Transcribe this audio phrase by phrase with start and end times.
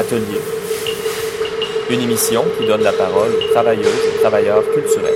[0.00, 0.40] Atelier.
[1.90, 5.12] Une émission qui donne la parole aux travailleuses et travailleurs culturels.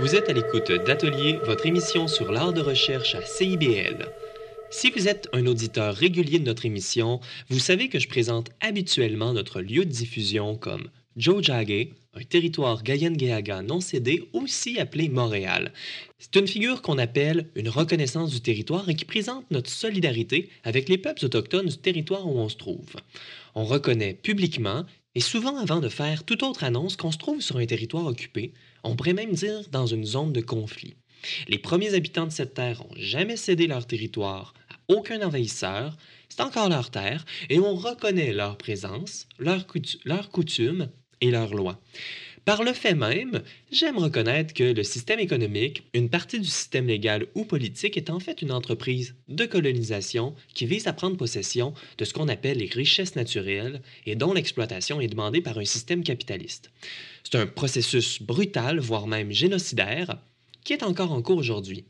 [0.00, 4.08] Vous êtes à l'écoute d'Atelier, votre émission sur l'art de recherche à CIBL.
[4.70, 9.32] Si vous êtes un auditeur régulier de notre émission, vous savez que je présente habituellement
[9.32, 10.88] notre lieu de diffusion comme
[11.20, 15.70] Joe Jagge, un territoire Gayen-Gayaga non cédé, aussi appelé Montréal.
[16.18, 20.88] C'est une figure qu'on appelle une reconnaissance du territoire et qui présente notre solidarité avec
[20.88, 22.94] les peuples autochtones du territoire où on se trouve.
[23.54, 27.58] On reconnaît publiquement, et souvent avant de faire toute autre annonce, qu'on se trouve sur
[27.58, 30.96] un territoire occupé, on pourrait même dire dans une zone de conflit.
[31.48, 35.98] Les premiers habitants de cette terre n'ont jamais cédé leur territoire à aucun envahisseur,
[36.30, 39.66] c'est encore leur terre, et on reconnaît leur présence, leurs
[40.30, 40.88] coutumes
[41.20, 41.80] et leurs lois.
[42.46, 47.26] Par le fait même, j'aime reconnaître que le système économique, une partie du système légal
[47.34, 52.04] ou politique, est en fait une entreprise de colonisation qui vise à prendre possession de
[52.04, 56.70] ce qu'on appelle les richesses naturelles et dont l'exploitation est demandée par un système capitaliste.
[57.24, 60.18] C'est un processus brutal, voire même génocidaire,
[60.64, 61.84] qui est encore en cours aujourd'hui.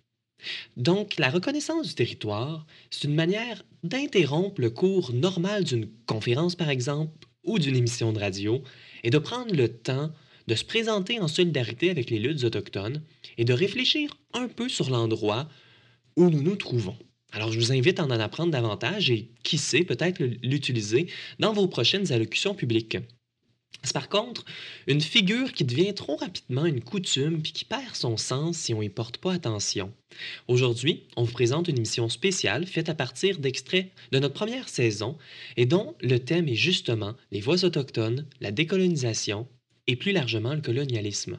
[0.76, 6.70] Donc, la reconnaissance du territoire, c'est une manière d'interrompre le cours normal d'une conférence, par
[6.70, 7.12] exemple,
[7.44, 8.62] ou d'une émission de radio,
[9.02, 10.10] et de prendre le temps
[10.46, 13.02] de se présenter en solidarité avec les luttes autochtones
[13.38, 15.48] et de réfléchir un peu sur l'endroit
[16.16, 16.96] où nous nous trouvons.
[17.32, 21.06] Alors, je vous invite à en apprendre davantage et, qui sait, peut-être l'utiliser
[21.38, 22.98] dans vos prochaines allocutions publiques.
[23.82, 24.44] C'est par contre
[24.86, 28.80] une figure qui devient trop rapidement une coutume puis qui perd son sens si on
[28.80, 29.92] n'y porte pas attention.
[30.48, 35.16] Aujourd'hui, on vous présente une émission spéciale faite à partir d'extraits de notre première saison
[35.56, 39.46] et dont le thème est justement les voix autochtones, la décolonisation
[39.86, 41.38] et plus largement le colonialisme.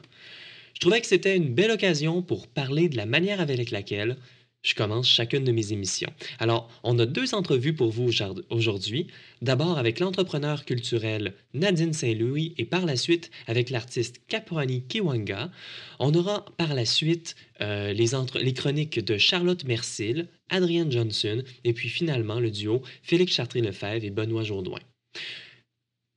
[0.74, 4.16] Je trouvais que c'était une belle occasion pour parler de la manière avec laquelle
[4.62, 6.12] je commence chacune de mes émissions.
[6.38, 8.10] Alors, on a deux entrevues pour vous
[8.48, 9.08] aujourd'hui.
[9.40, 15.50] D'abord avec l'entrepreneur culturel Nadine Saint-Louis et par la suite avec l'artiste Caproni Kiwanga.
[15.98, 21.88] On aura par la suite euh, les, chroniques de Charlotte Mercil, Adrienne Johnson et puis
[21.88, 24.80] finalement le duo Félix Chartré-Lefebvre et Benoît Jourdouin.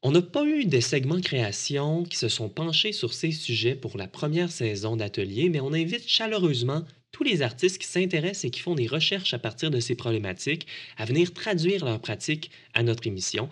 [0.04, 3.98] On n'a pas eu des segments création qui se sont penchés sur ces sujets pour
[3.98, 6.84] la première saison d'atelier, mais on invite chaleureusement
[7.16, 10.68] tous les artistes qui s'intéressent et qui font des recherches à partir de ces problématiques
[10.98, 13.48] à venir traduire leurs pratiques à notre émission.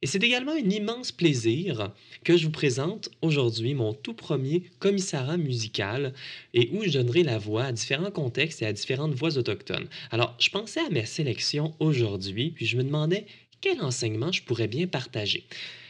[0.00, 1.92] Et c'est également un immense plaisir
[2.24, 6.14] que je vous présente aujourd'hui mon tout premier commissariat musical
[6.54, 9.88] et où je donnerai la voix à différents contextes et à différentes voix autochtones.
[10.10, 13.26] Alors, je pensais à mes sélections aujourd'hui, puis je me demandais
[13.60, 15.44] quel enseignement je pourrais bien partager.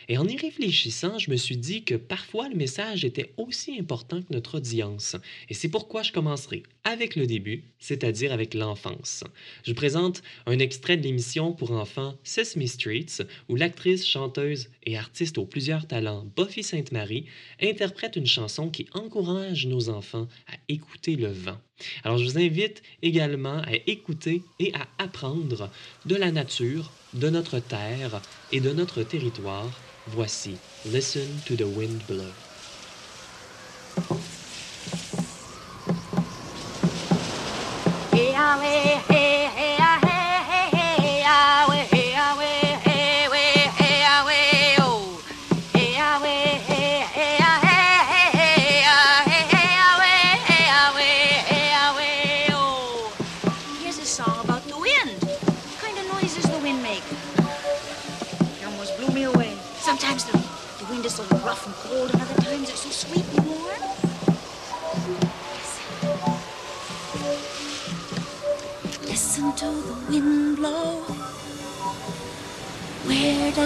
[0.09, 4.22] Et en y réfléchissant, je me suis dit que parfois le message était aussi important
[4.22, 5.17] que notre audience.
[5.49, 9.25] Et c'est pourquoi je commencerai avec le début, c'est-à-dire avec l'enfance.
[9.65, 15.39] Je présente un extrait de l'émission pour enfants Sesame Streets, où l'actrice, chanteuse et artiste
[15.39, 17.27] aux plusieurs talents Buffy Sainte-Marie
[17.61, 21.59] interprète une chanson qui encourage nos enfants à écouter le vent.
[22.04, 25.70] Alors je vous invite également à écouter et à apprendre
[26.04, 28.20] de la nature, de notre terre
[28.53, 29.70] et de notre territoire
[30.09, 32.25] Voici Listen to the Wind Blow.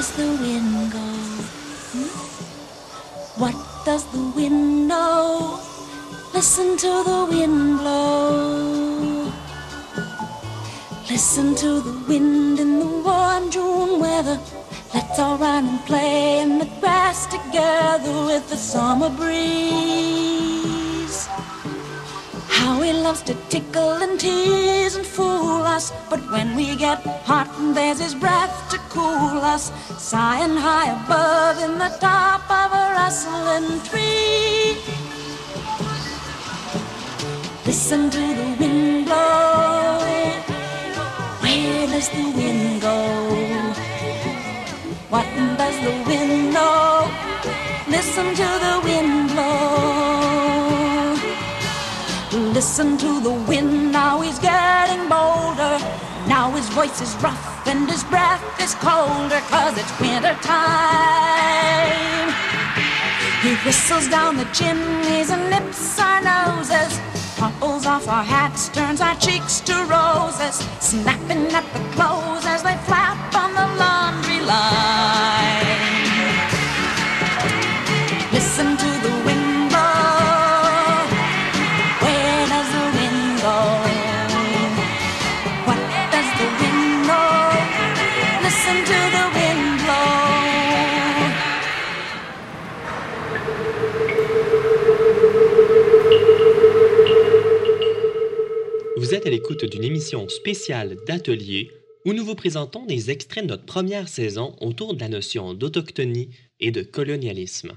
[0.01, 1.07] Does the wind go?
[1.93, 2.11] Hmm?
[3.41, 5.61] What does the wind know?
[6.33, 9.31] Listen to the wind blow.
[11.11, 14.41] Listen to the wind in the warm June weather.
[14.95, 20.09] Let's all run and play in the grass together with the summer breeze.
[22.49, 27.51] How he loves to tickle and tease and fool us, but when we get hot,
[27.59, 29.73] and there's his breath cool us.
[29.97, 34.77] Sighing high above in the top of a rustling tree.
[37.65, 39.99] Listen to the wind blow.
[41.43, 42.99] Where does the wind go?
[45.09, 47.09] What does the wind know?
[47.89, 50.01] Listen to the wind blow.
[52.53, 56.10] Listen to the wind, now he's getting bolder.
[56.31, 62.29] Now his voice is rough and his breath is colder cause it's winter time.
[63.43, 67.01] He whistles down the chimneys and nips our noses,
[67.35, 72.77] topples off our hats, turns our cheeks to roses, snapping at the clothes as they
[72.87, 73.30] flap
[99.27, 101.71] à l'écoute d'une émission spéciale d'atelier
[102.07, 106.31] où nous vous présentons des extraits de notre première saison autour de la notion d'autochtonie
[106.61, 107.73] et de colonialisme.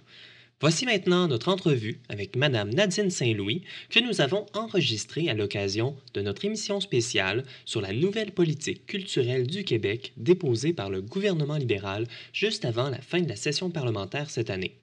[0.62, 6.22] Voici maintenant notre entrevue avec Madame Nadine Saint-Louis que nous avons enregistrée à l'occasion de
[6.22, 12.08] notre émission spéciale sur la nouvelle politique culturelle du Québec déposée par le gouvernement libéral
[12.32, 14.83] juste avant la fin de la session parlementaire cette année.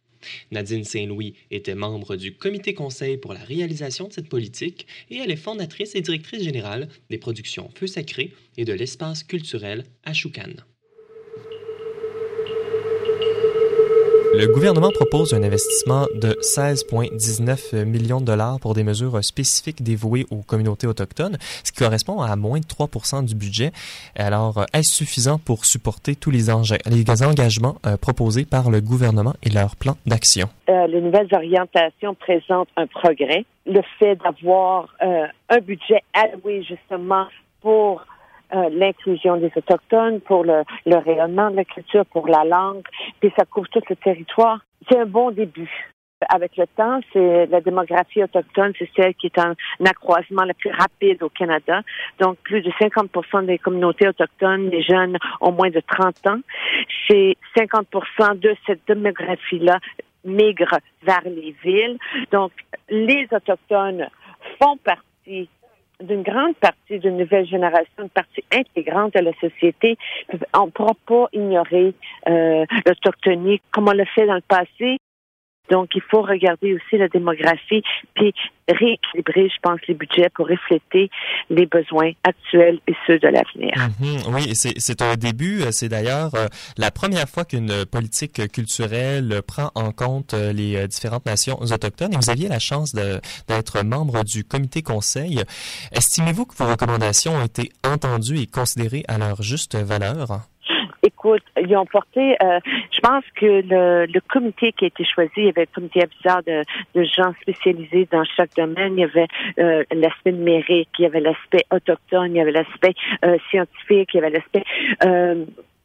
[0.51, 5.31] Nadine Saint-Louis était membre du comité conseil pour la réalisation de cette politique et elle
[5.31, 10.13] est fondatrice et directrice générale des productions Feu Sacré et de l'espace culturel à
[14.33, 20.25] Le gouvernement propose un investissement de 16,19 millions de dollars pour des mesures spécifiques dévouées
[20.31, 23.73] aux communautés autochtones, ce qui correspond à moins de 3% du budget.
[24.17, 26.47] Alors, est-ce suffisant pour supporter tous les,
[26.87, 30.49] les engagements euh, proposés par le gouvernement et leur plan d'action?
[30.69, 33.45] Euh, les nouvelles orientations présentent un progrès.
[33.67, 37.27] Le fait d'avoir euh, un budget alloué justement
[37.63, 38.03] pour
[38.55, 42.83] euh, l'inclusion des Autochtones, pour le, rayonnement de la culture, pour la langue,
[43.21, 45.71] puis ça couvre tout le territoire, c'est un bon début.
[46.29, 49.55] Avec le temps, c'est la démographie autochtone, c'est celle qui est en
[49.87, 51.81] accroissement le plus rapide au Canada.
[52.19, 56.41] Donc, plus de 50 des communautés autochtones, les jeunes ont moins de 30 ans.
[57.09, 57.87] C'est 50
[58.39, 59.79] de cette démographie-là
[60.25, 61.99] migre vers les villes.
[62.31, 62.53] Donc,
[62.91, 64.09] les Autochtones
[64.61, 65.49] font partie
[66.01, 69.97] d'une grande partie d'une nouvelle génération, une partie intégrante de la société.
[70.55, 71.95] On ne pourra pas ignorer
[72.29, 74.99] euh, l'autochtonie comme on l'a fait dans le passé.
[75.71, 77.83] Donc, il faut regarder aussi la démographie,
[78.15, 78.35] puis
[78.69, 81.11] rééquilibrer, je pense, les budgets pour refléter
[81.49, 83.73] les besoins actuels et ceux de l'avenir.
[83.77, 85.63] Mhm, oui, c'est un début.
[85.71, 86.47] C'est d'ailleurs euh,
[86.77, 92.13] la première fois qu'une politique culturelle prend en compte euh, les euh, différentes nations autochtones.
[92.13, 95.43] Et vous aviez la chance d'être membre du comité conseil.
[95.93, 100.41] Estimez-vous que vos recommandations ont été entendues et considérées à leur juste valeur?
[101.21, 105.31] Écoute, ils ont porté, euh, je pense que le, le comité qui a été choisi,
[105.37, 106.65] il y avait un comité aviseur de,
[106.95, 108.95] de gens spécialisés dans chaque domaine.
[108.97, 109.27] Il y avait
[109.59, 114.17] euh, l'aspect numérique, il y avait l'aspect autochtone, il y avait l'aspect euh, scientifique, il
[114.17, 114.65] y avait l'aspect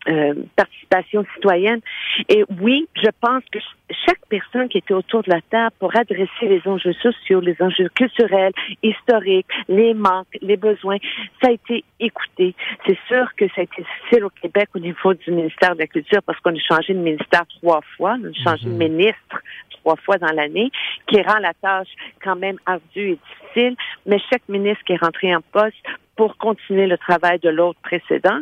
[0.07, 1.81] euh, participation citoyenne.
[2.29, 5.95] Et oui, je pense que ch- chaque personne qui était autour de la table pour
[5.95, 8.53] adresser les enjeux sociaux, les enjeux culturels,
[8.83, 10.97] historiques, les manques, les besoins,
[11.41, 12.55] ça a été écouté.
[12.85, 15.87] C'est sûr que ça a été difficile au Québec au niveau du ministère de la
[15.87, 19.41] Culture parce qu'on a changé de ministère trois fois, on a changé de ministre
[19.81, 20.71] trois fois dans l'année,
[21.07, 21.89] qui rend la tâche
[22.23, 23.19] quand même ardue et
[23.53, 23.75] difficile,
[24.05, 25.75] mais chaque ministre qui est rentré en poste
[26.15, 28.39] pour continuer le travail de l'autre précédent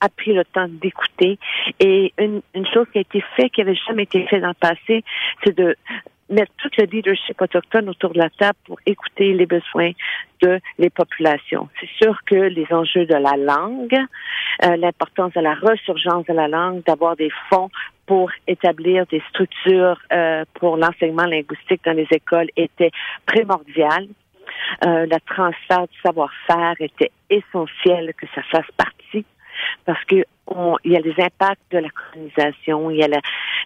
[0.00, 1.38] a pris le temps d'écouter.
[1.78, 4.54] Et une, une chose qui a été faite, qui avait jamais été faite dans le
[4.54, 5.04] passé,
[5.44, 5.76] c'est de
[6.30, 9.90] mettre tout le leadership autochtone autour de la table pour écouter les besoins
[10.40, 11.68] de les populations.
[11.80, 13.98] C'est sûr que les enjeux de la langue,
[14.64, 17.68] euh, l'importance de la resurgence de la langue, d'avoir des fonds
[18.06, 22.90] pour établir des structures euh, pour l'enseignement linguistique dans les écoles était
[23.26, 24.06] primordial.
[24.84, 29.24] Euh, le transfert du savoir-faire était essentiel que ça fasse partie
[29.84, 33.20] parce que on, il y a les impacts de la colonisation, il y a la-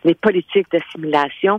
[0.05, 1.59] les politiques d'assimilation,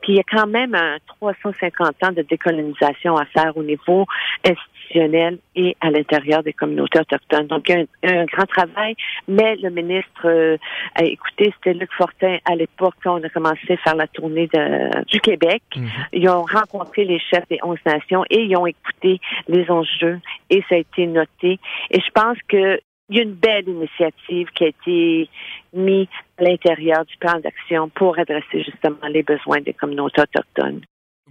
[0.00, 4.06] puis il y a quand même un 350 ans de décolonisation à faire au niveau
[4.46, 7.46] institutionnel et à l'intérieur des communautés autochtones.
[7.48, 8.94] Donc, il y a un, un grand travail,
[9.28, 10.56] mais le ministre euh,
[10.94, 14.48] a écouté, c'était Luc Fortin à l'époque quand on a commencé à faire la tournée
[14.54, 15.62] de- du Québec.
[16.12, 20.20] Ils ont rencontré les chefs des 11 nations et ils ont écouté les enjeux
[20.50, 21.58] et ça a été noté.
[21.90, 22.80] Et je pense que
[23.12, 25.28] il y a une belle initiative qui a été
[25.74, 26.06] mise
[26.38, 30.80] à l'intérieur du plan d'action pour adresser justement les besoins des communautés autochtones.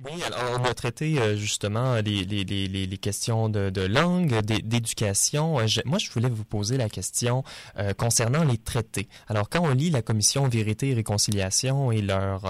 [0.04, 4.40] Oui, alors on a traité euh, justement les, les, les, les questions de, de langue,
[4.42, 5.60] d'éducation.
[5.60, 7.44] Euh, moi, je voulais vous poser la question
[7.78, 9.08] euh, concernant les traités.
[9.28, 12.46] Alors, quand on lit la Commission Vérité et Réconciliation et leur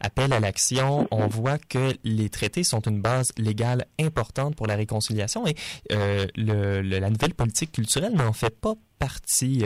[0.00, 4.76] appel à l'action, on voit que les traités sont une base légale importante pour la
[4.76, 5.54] réconciliation et
[5.90, 9.64] le, la nouvelle politique culturelle n'en fait pas partie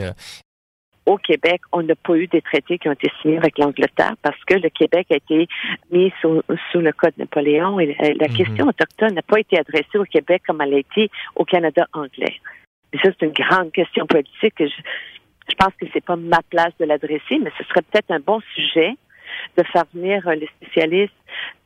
[1.11, 4.38] au Québec, on n'a pas eu des traités qui ont été signés avec l'Angleterre parce
[4.45, 5.49] que le Québec a été
[5.90, 6.40] mis sous,
[6.75, 8.37] le Code Napoléon et la, mhm.
[8.37, 12.37] question autochtone n'a pas été adressée au Québec comme elle a été au Canada anglais.
[12.93, 14.55] Et ça, c'est une grande question politique.
[14.61, 18.21] Je, je pense que c'est pas ma place de l'adresser, mais ce serait peut-être un
[18.21, 18.95] bon sujet
[19.57, 21.12] de faire venir les spécialistes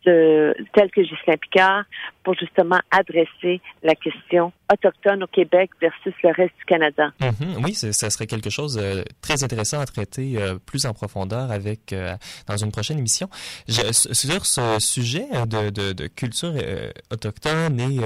[0.04, 1.84] de, tels que Ghislain Picard
[2.22, 7.12] pour justement adresser la question autochtone au Québec versus le reste du Canada.
[7.20, 7.64] Mhm.
[7.64, 11.50] oui, ça serait quelque chose de euh, très intéressant à traiter euh, plus en profondeur
[11.50, 12.14] avec euh,
[12.46, 13.28] dans une prochaine émission.
[13.68, 16.54] Sur ce sujet de, culture
[17.10, 17.98] autochtone et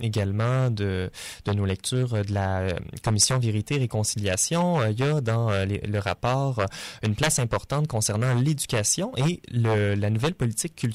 [0.00, 1.10] également de,
[1.44, 2.68] de nos lectures de la
[3.02, 6.62] Commission Vérité et Réconciliation, il y a dans le rapport
[7.02, 10.89] une place importante concernant l'éducation et la nouvelle politique culturelle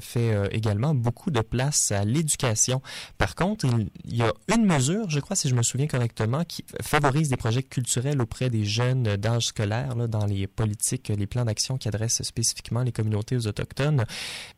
[0.00, 2.82] fait également beaucoup de place à l'éducation.
[3.18, 3.66] Par contre,
[4.04, 7.36] il y a une mesure, je crois, si je me souviens correctement, qui favorise des
[7.36, 11.88] projets culturels auprès des jeunes d'âge scolaire là, dans les politiques, les plans d'action qui
[11.88, 14.04] adressent spécifiquement les communautés aux autochtones.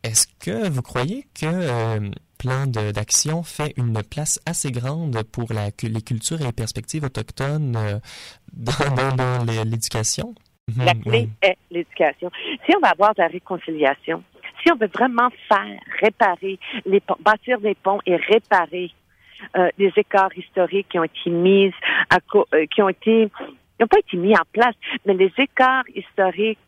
[0.02, 5.70] Est-ce que vous croyez que euh, plan d'action fait une place assez grande pour la,
[5.82, 7.98] les cultures et les perspectives autochtones euh,
[8.52, 10.34] dans, l'éducation?
[10.76, 12.30] La mhm, clé est l'éducation.
[12.66, 14.22] Si on va avoir de la réconciliation,
[14.62, 18.90] si on veut vraiment faire, réparer, les, bâtir des ponts et réparer
[19.56, 21.72] euh, des écarts historiques qui ont été mis,
[22.10, 23.28] à euh, qui ont été
[23.82, 26.58] n'ont pas été mis en place, mais les écarts historiques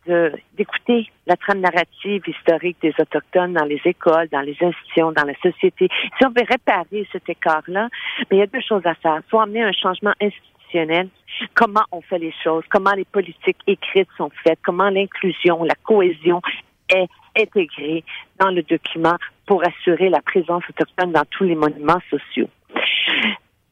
[0.55, 5.35] d'écouter la trame narrative historique des Autochtones dans les écoles, dans les institutions, dans la
[5.37, 5.89] société.
[6.19, 7.89] Si on veut réparer cet écart-là,
[8.31, 9.21] mais il y a deux choses à faire.
[9.29, 11.09] Soit amener un changement institutionnel,
[11.55, 16.41] comment on fait les choses, comment les politiques écrites sont faites, comment l'inclusion, la cohésion
[16.89, 18.05] est intégrée
[18.39, 22.49] dans le document pour assurer la présence autochtone dans tous les monuments sociaux.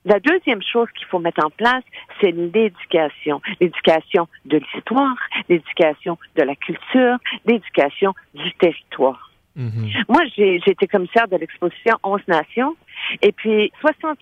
[0.04, 1.84] La deuxième chose qu'il faut mettre en place,
[2.20, 3.40] c'est l'éducation.
[3.60, 5.14] L'éducation de l'histoire,
[5.48, 9.30] l'éducation de la culture, l'éducation du territoire.
[9.56, 10.04] Mm-hmm.
[10.08, 12.74] Moi, j'ai été commissaire de l'exposition 11 Nations,
[13.20, 14.18] et puis 60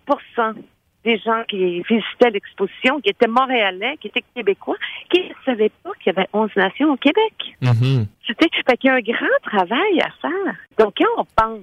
[1.04, 4.76] des gens qui visitaient l'exposition, qui étaient montréalais, qui étaient québécois,
[5.11, 7.33] qui ne savaient pas qu'il y avait 11 nations au Québec.
[7.62, 8.04] Mm
[8.66, 10.54] Fait qu'il y a un grand travail à faire.
[10.78, 11.61] Donc, quand on pense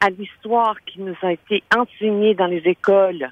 [0.00, 3.30] à l'histoire qui nous a été enseignée dans les écoles,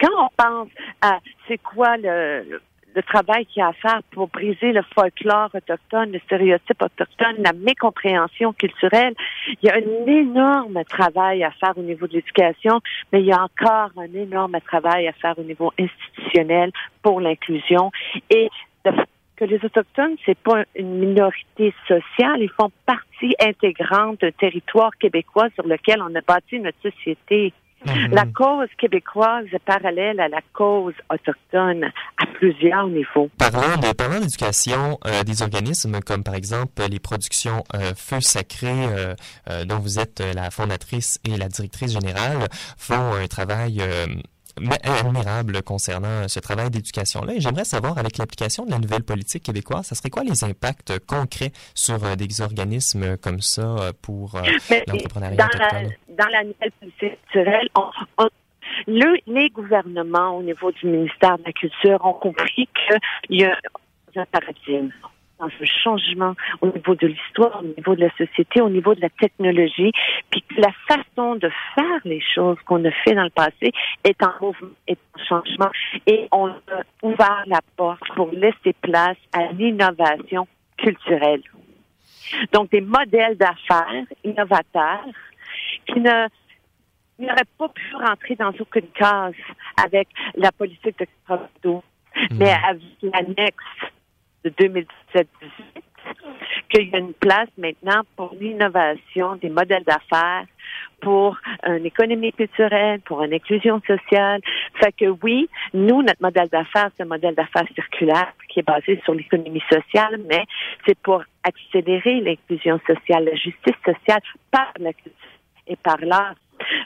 [0.00, 0.68] quand on pense
[1.02, 2.60] à c'est quoi le,
[2.96, 7.36] le travail qu'il y a à faire pour briser le folklore autochtone, le stéréotype autochtone,
[7.38, 9.14] la mécompréhension culturelle.
[9.62, 12.80] Il y a un énorme travail à faire au niveau de l'éducation,
[13.12, 16.72] mais il y a encore un énorme travail à faire au niveau institutionnel
[17.02, 17.92] pour l'inclusion
[18.30, 18.48] et
[19.36, 25.48] que les Autochtones, c'est pas une minorité sociale, ils font partie intégrante d'un territoire québécois
[25.54, 27.52] sur lequel on a bâti notre société.
[27.86, 28.14] Mhm.
[28.14, 31.84] La cause québécoise est parallèle à la cause autochtone
[32.18, 33.30] à plusieurs niveaux.
[33.38, 38.72] Parlant de parlant d'éducation, euh, des organismes comme par exemple les productions euh, Feu Sacré,
[39.48, 43.80] euh, dont vous êtes la fondatrice et la directrice générale, font un travail
[44.82, 47.34] admirable concernant ce travail d'éducation-là.
[47.34, 50.98] Et j'aimerais savoir, avec l'application de la nouvelle politique québécoise, ça serait quoi les impacts
[51.06, 54.42] concrets sur euh, des organismes comme ça euh, pour euh,
[54.86, 55.92] l'entrepreneuriat autochtone?
[56.08, 57.68] dans la nouvelle politique culturelle,
[59.26, 62.68] les gouvernements au niveau du ministère de la Culture ont compris
[63.28, 63.56] qu'il y a
[64.16, 64.90] un paradigme
[65.38, 69.00] dans ce changement au niveau de l'histoire, au niveau de la société, au niveau de
[69.00, 69.92] la technologie,
[70.30, 73.72] puis la façon de faire les choses qu'on a fait dans le passé
[74.04, 75.70] est en mouvement, est en changement,
[76.06, 80.46] et on a ouvert la porte pour laisser place à l'innovation
[80.78, 81.42] culturelle.
[82.52, 85.04] Donc, des modèles d'affaires innovateurs
[85.86, 86.28] qui ne
[87.18, 89.34] n'auraient pas pu rentrer dans aucune case
[89.82, 91.82] avec la politique de Trudeau,
[92.14, 92.36] mmh.
[92.38, 93.64] mais avec l'annexe
[94.46, 95.24] de 2017-18
[96.68, 100.44] qu'il y a une place maintenant pour l'innovation des modèles d'affaires,
[101.00, 101.36] pour
[101.66, 104.40] une économie culturelle, pour une inclusion sociale.
[104.80, 109.00] Fait que oui, nous, notre modèle d'affaires, c'est un modèle d'affaires circulaire qui est basé
[109.04, 110.44] sur l'économie sociale, mais
[110.86, 115.12] c'est pour accélérer l'inclusion sociale, la justice sociale par la culture
[115.66, 116.34] et par l'art.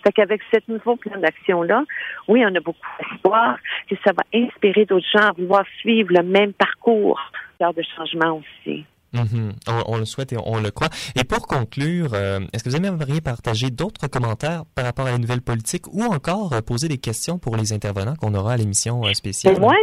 [0.04, 1.84] Fait qu'avec ce nouveau plan d'action-là,
[2.28, 3.58] oui, on a beaucoup d'espoir
[3.88, 7.20] que ça va inspirer d'autres gens à vouloir suivre le même parcours
[7.68, 8.84] de changement aussi.
[9.12, 9.54] Mhm.
[9.86, 10.88] on, le souhaite et on, le croit.
[11.16, 15.18] Et pour conclure, euh, est-ce que vous aimeriez partager d'autres commentaires par rapport à la
[15.18, 19.04] nouvelle politique ou encore euh, poser des questions pour les intervenants qu'on aura à l'émission
[19.04, 19.58] euh, spéciale?
[19.58, 19.74] moi,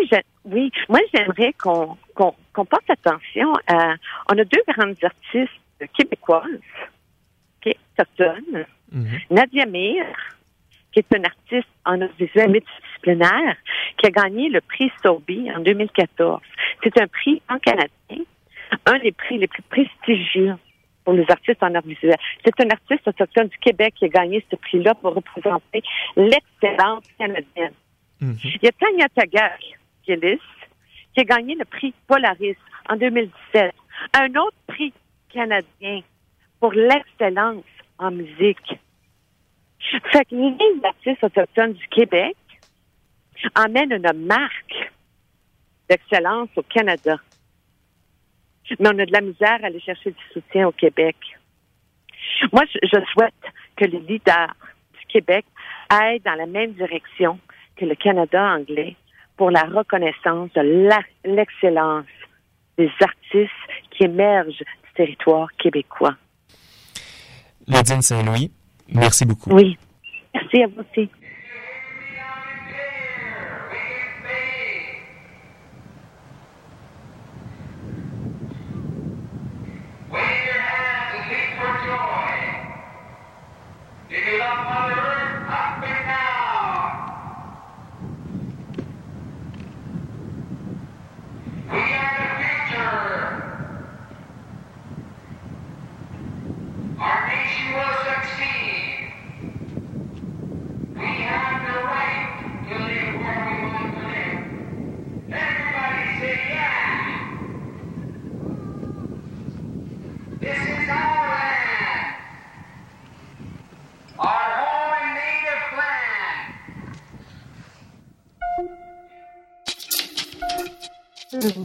[0.46, 3.96] oui, moi j'aimerais qu'on porte attention à...
[4.32, 6.46] On a deux grandes artistes québécoises,
[7.62, 7.78] qui est
[8.92, 9.20] mhm.
[9.30, 10.06] Nadia Mir,
[10.92, 13.56] qui est une artiste en audiovisuel multidisciplinaire,
[13.98, 16.42] qui a gagné le prix Sobi en 2014.
[16.84, 18.26] C'est un prix en canadien
[18.86, 20.56] un des prix les plus prestigieux
[21.04, 22.18] pour les artistes en art visuel.
[22.44, 25.82] C'est un artiste autochtone du Québec qui a gagné ce prix-là pour représenter
[26.16, 27.74] l'excellence canadienne.
[28.20, 28.38] Mhm.
[28.44, 29.60] Il y a Tanya Tagak,
[30.04, 30.40] qui est
[31.14, 32.58] qui a gagné le prix Polaris
[32.90, 33.74] en 2017.
[34.20, 34.94] Un autre prix
[35.30, 36.02] canadien
[36.60, 37.64] pour l'excellence
[38.00, 38.80] en musique.
[40.12, 42.36] Fait que les artistes autochtones du Québec
[43.56, 44.92] emmènent une marque
[45.90, 47.18] d'excellence au Canada
[48.80, 51.16] mais on a de la misère à aller chercher du soutien au Québec.
[52.52, 53.34] Moi, je, souhaite
[53.76, 54.56] que les leaders
[55.00, 55.46] du Québec
[55.90, 57.40] aillent dans la même direction
[57.76, 58.96] que le Canada anglais
[59.38, 62.06] pour la reconnaissance de l'excellence
[62.78, 63.52] des artistes
[63.92, 66.16] qui émergent du territoire québécois.
[67.68, 68.52] Nadine Saint-Louis,
[68.94, 69.52] merci beaucoup.
[69.52, 69.78] Oui,
[70.34, 71.10] merci à vous aussi.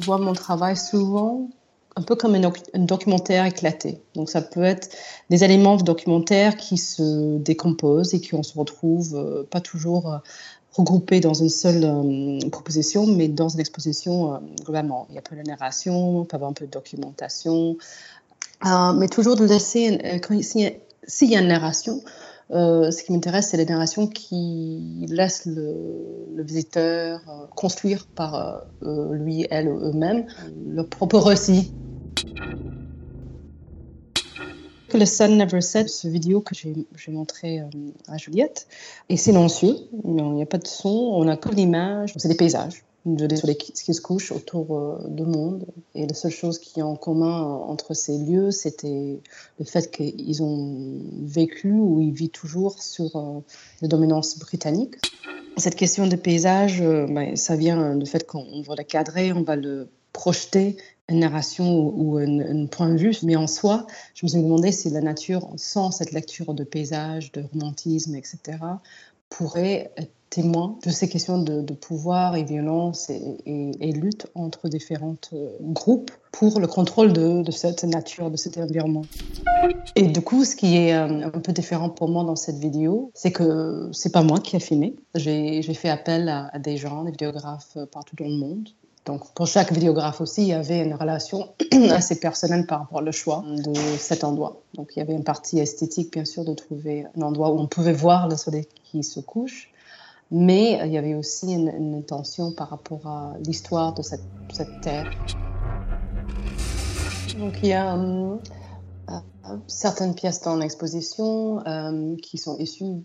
[0.06, 1.48] Vois mon travail souvent
[1.96, 4.00] un peu comme un, documentaire éclaté.
[4.14, 4.88] Donc ça peut être
[5.30, 10.12] des éléments de documentaire qui se décomposent et qui on se retrouve euh, pas toujours
[10.12, 10.18] euh,
[10.72, 15.06] regroupés dans une seule euh, proposition, mais dans une exposition globalement.
[15.10, 17.76] Il y a peu de narration, peut avoir un peu de documentation,
[18.64, 20.00] mais toujours de laisser,
[21.06, 22.00] s'il y a une narration,
[22.52, 29.14] euh, ce qui m'intéresse, c'est les narrations qui laissent le, visiteur euh, construire par euh,
[29.14, 30.26] lui, elle, eux-mêmes
[30.66, 31.72] leur propre récit.
[34.92, 37.62] Le Sun Never Said, ce vidéo que j'ai montré
[38.08, 38.66] à Juliette,
[39.08, 39.74] est silencieux.
[40.04, 43.48] Il n'y a pas de son, on n'a que l'image, c'est des paysages de sur
[43.48, 45.66] ce qui se couche autour euh, du monde.
[45.94, 49.20] Et la seule chose qui est en commun euh, entre ces lieux, c'était
[49.58, 53.40] le fait qu'ils ont vécu ou ils vivent toujours sur euh,
[53.80, 54.96] la dominance britannique.
[55.56, 59.54] Cette question de paysage, ben, ça vient du fait qu'on va le cadrer, on va
[59.54, 60.76] le projeter
[61.08, 64.88] une narration ou, un, point de vue, mais en soi, je me suis demandé si
[64.88, 68.38] la nature, sans cette lecture de paysage, de romantisme, etc.,
[69.28, 75.50] pourrait être témoin de ces questions de, pouvoir et violence et, lutte entre différents euh,
[75.60, 79.02] groupes pour le contrôle de, cette nature, de cet environnement.
[79.94, 83.10] Et du coup, ce qui est euh, un peu différent pour moi dans cette vidéo,
[83.14, 84.96] c'est que c'est pas moi qui ai filmé.
[85.14, 88.68] J'ai fait appel à, à, des gens, des vidéographes euh, partout dans le monde.
[89.04, 91.48] Donc, pour chaque vidéographe aussi, il y avait une relation
[91.90, 94.62] assez personnelle par rapport au choix de cet endroit.
[94.74, 97.66] Donc, il y avait une partie esthétique, bien sûr, de trouver un endroit où on
[97.66, 99.71] pouvait voir le soleil qui se couche
[100.32, 104.22] mais euh, il y avait aussi une, intention par rapport à l'histoire de cette,
[104.80, 105.10] terre.
[107.38, 108.36] Donc il y a euh,
[109.10, 111.62] euh, certaines pièces dans l'exposition
[112.22, 113.04] qui sont issues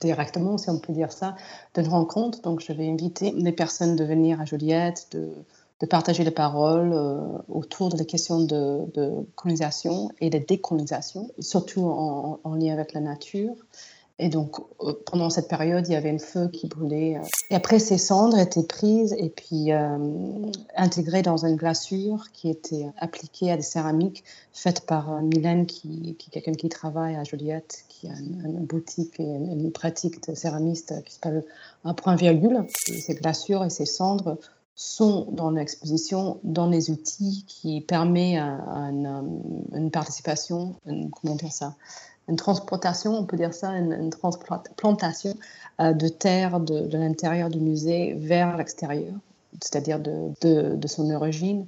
[0.00, 1.34] directement, si on peut dire ça,
[1.74, 2.40] d'une rencontre.
[2.42, 6.92] Donc j'avais invité des personnes de venir à Joliette, de, partager les paroles
[7.48, 13.54] autour de la question de, colonisation et de décolonisation, surtout en lien avec la nature.
[14.20, 17.18] Et donc, euh, pendant cette période, il y avait un feu qui brûlait.
[17.18, 17.22] Euh.
[17.50, 19.96] Et après, ces cendres étaient prises et puis euh,
[20.76, 26.30] intégrées dans une glaçure qui était appliquée à des céramiques faites par Mylène, qui, qui
[26.30, 31.04] est quelqu'un qui travaille à Joliette, qui a une, boutique et une, pratique de céramiste
[31.04, 31.44] qui s'appelle
[31.84, 32.66] Un Point Virgule.
[32.76, 34.36] ces glaçures et ces cendres
[34.74, 41.74] sont dans l'exposition, dans les outils qui permettent une, participation, comment dire ça,
[42.28, 45.34] une transportation, on peut dire ça, une, transplantation
[45.80, 49.14] euh, de terre de, l'intérieur du musée vers l'extérieur,
[49.62, 51.66] c'est-à-dire de, de, son origine.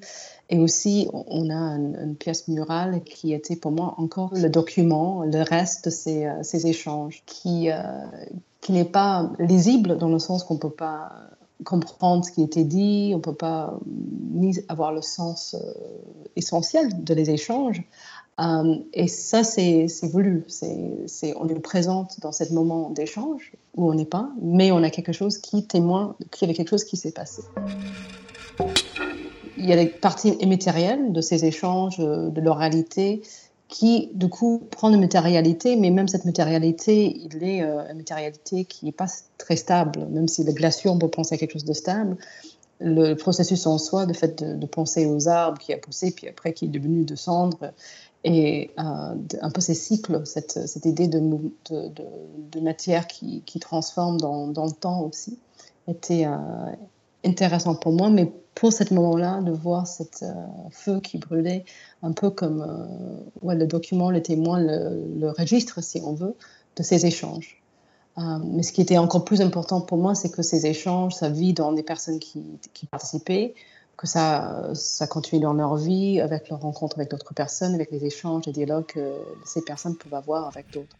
[0.51, 5.42] Et aussi, on a une, pièce murale qui était pour moi encore le document, le
[5.42, 7.81] reste de ces, euh, ces échanges, qui, euh,
[8.61, 11.12] qui n'est pas lisible dans le sens qu'on ne peut pas
[11.64, 13.79] comprendre ce qui était dit, on ne peut pas
[14.68, 15.55] avoir le sens
[16.35, 17.83] essentiel de les échanges.
[18.92, 20.46] Et ça, c'est voulu.
[21.37, 25.12] on est présente dans ce moment d'échange où on n'est pas, mais on a quelque
[25.12, 27.42] chose qui témoigne qu'il y avait quelque chose qui s'est passé
[29.61, 33.22] il y a des parties immatérielles de ces échanges, euh, de leur réalité,
[33.68, 38.64] qui, du coup, prend une matérialité, mais même cette matérialité, il est euh, une matérialité
[38.64, 39.07] qui n'est pas
[39.38, 40.07] très stable.
[40.11, 42.16] Même si la glaçure, on peut penser à quelque chose de stable,
[42.81, 46.55] le processus en soi, le fait de, penser aux arbres qui a poussé, puis après
[46.55, 47.72] qui est devenu de cendres,
[48.24, 51.20] et euh, un peu ces cycles, cette, idée de,
[52.61, 55.38] matière qui, transforme dans, le temps aussi,
[55.88, 56.26] était
[57.24, 60.33] intéressant pour moi, mais pour ce moment-là, de voir ce euh,
[60.70, 61.64] feu qui brûlait,
[62.02, 62.62] un peu comme
[63.42, 66.35] euh, le document, le témoin, le, registre, si on veut,
[66.76, 67.62] de ces échanges.
[68.18, 71.28] Euh, mais ce qui était encore plus important pour moi, c'est que ces échanges, ça
[71.28, 73.54] vit dans des personnes qui participaient,
[74.00, 74.72] que ça,
[75.10, 78.86] continue dans leur vie, avec leur rencontre avec d'autres personnes, avec les échanges, les dialogues
[78.86, 79.12] que
[79.44, 80.96] ces personnes peuvent avoir avec d'autres.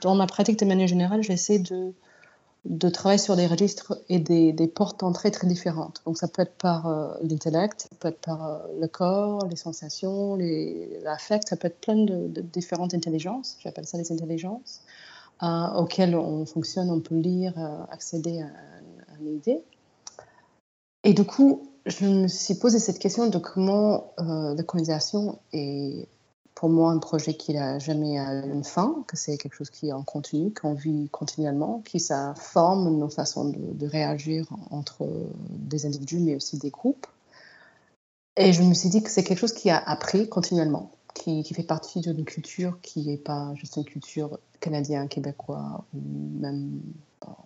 [0.00, 1.92] Dans, ma pratique de manière générale, j'essaie de,
[2.64, 6.00] de travailler sur des registres et des, portes d'entrée très différentes.
[6.06, 9.56] Donc ça peut être par euh, l'intellect, ça peut être par euh, le corps, les
[9.56, 10.34] sensations,
[11.02, 14.80] l'affect, ça peut être plein de, différentes intelligences, j'appelle ça les intelligences,
[15.42, 17.52] euh, auxquelles on fonctionne, on peut lire,
[17.90, 18.48] accéder à,
[19.20, 19.62] une idée.
[21.04, 26.08] Et du coup, je me suis posé cette question de comment la colonisation est
[26.58, 29.92] pour moi un projet qui n'a jamais une fin, que c'est quelque chose qui est
[29.92, 35.08] en continu, qu'on vit continuellement, qui ça forme nos façons de, réagir entre
[35.50, 37.06] des individus mais aussi des groupes.
[38.36, 41.62] Et je me suis dit que c'est quelque chose qui a appris continuellement, qui, fait
[41.62, 46.00] partie d'une culture qui n'est pas juste une culture canadienne, québécois ou
[46.40, 46.80] même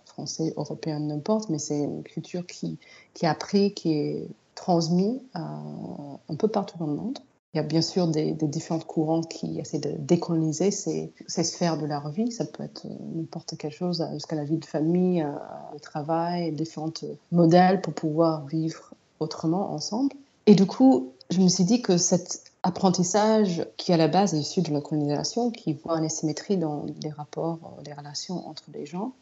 [0.05, 2.77] français, européen, n'importe, mais c'est une culture qui,
[3.13, 7.19] qui a appris, qui est transmise euh, un peu partout dans le monde.
[7.53, 11.85] Il y a bien sûr des, différents courants qui essaient de décoloniser ces, sphères de
[11.85, 12.31] leur vie.
[12.31, 15.31] Ça peut être n'importe quelle chose, jusqu'à la vie de famille, euh,
[15.73, 16.91] le travail, différents
[17.31, 20.15] modèles pour pouvoir vivre autrement ensemble.
[20.47, 24.39] Et du coup, je me suis dit que cet apprentissage qui à la base est
[24.39, 28.63] issu de la colonisation, qui voit une asymétrie dans les rapports, les euh, relations entre
[28.73, 29.13] les gens,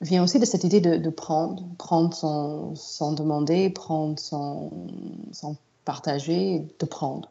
[0.00, 2.14] vient aussi de cette idée de, prendre, prendre
[2.74, 4.70] sans, demander, prendre sans,
[5.32, 7.30] sans partager, de prendre.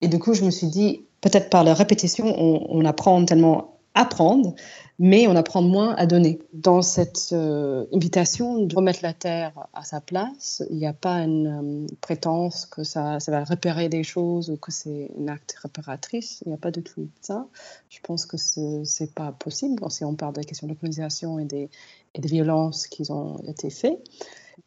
[0.00, 4.04] Et du coup, je me suis dit, peut-être par la répétition, on, apprend tellement à
[4.04, 4.54] prendre,
[4.98, 6.38] mais on apprend moins à donner.
[6.52, 11.18] Dans cette euh, invitation de remettre la Terre à sa place, il n'y a pas
[11.18, 16.42] une euh, prétence que ça, va repérer des choses ou que c'est un acte réparatrice.
[16.46, 17.46] Il n'y a pas du tout ça.
[17.90, 21.44] Je pense que ce n'est pas possible si on parle des questions de colonisation et
[21.44, 21.68] des,
[22.18, 24.02] violences qui ont été faites.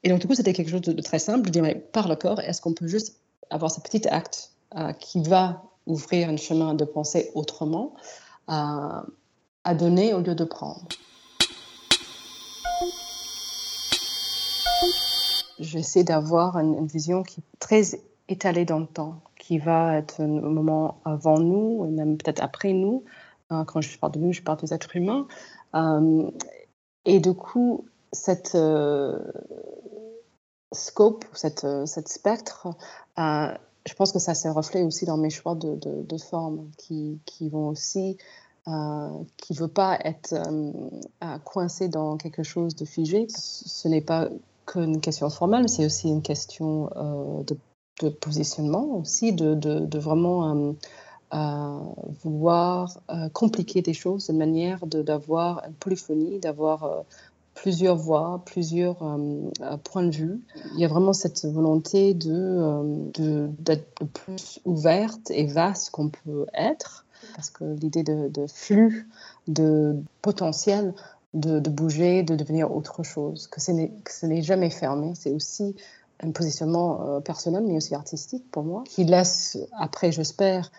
[0.03, 1.47] Et donc, du coup, c'était quelque chose de, très simple.
[1.47, 5.23] Je dirais, par le corps, est-ce qu'on peut juste avoir ce petit acte euh, qui
[5.23, 7.95] va ouvrir un chemin de penser autrement,
[8.49, 9.01] euh,
[9.63, 10.81] à donner au lieu de prendre
[15.59, 20.27] J'essaie d'avoir une, vision qui est très étalée dans le temps, qui va être un
[20.27, 23.03] moment avant nous, et même peut-être après nous.
[23.51, 25.27] Euh, quand je parle de nous, je parle des êtres humains.
[27.05, 28.55] et du coup, cette,
[30.71, 32.67] scope, cette, euh, spectre,
[33.17, 33.53] euh,
[33.85, 37.19] je pense que ça s'est reflété aussi dans mes choix de, formes qui,
[37.49, 38.17] vont aussi,
[38.69, 40.35] euh, qui ne veut pas être
[41.43, 43.27] coincé dans quelque chose de figé.
[43.29, 44.29] Ce n'est pas
[44.65, 46.89] qu'une question formelle, c'est aussi une question
[47.45, 47.57] de,
[48.01, 50.75] de, positionnement aussi, de, vraiment
[52.23, 52.99] vouloir
[53.33, 57.03] compliquer des choses de manière d'avoir une polyphonie, d'avoir
[57.61, 60.39] plusieurs voix, plusieurs euh, euh, points de vue.
[60.73, 66.45] Il y a vraiment cette volonté de, euh, d'être plus ouverte et vaste qu'on peut
[66.53, 67.05] être,
[67.35, 69.07] parce que l'idée de, flux,
[69.47, 70.93] de potentiel,
[71.33, 73.71] de, bouger, de devenir autre chose, que ce
[74.25, 75.75] n'est jamais fermé, c'est aussi
[76.21, 80.71] un positionnement personnel, mais aussi artistique pour moi, qui laisse après, j'espère,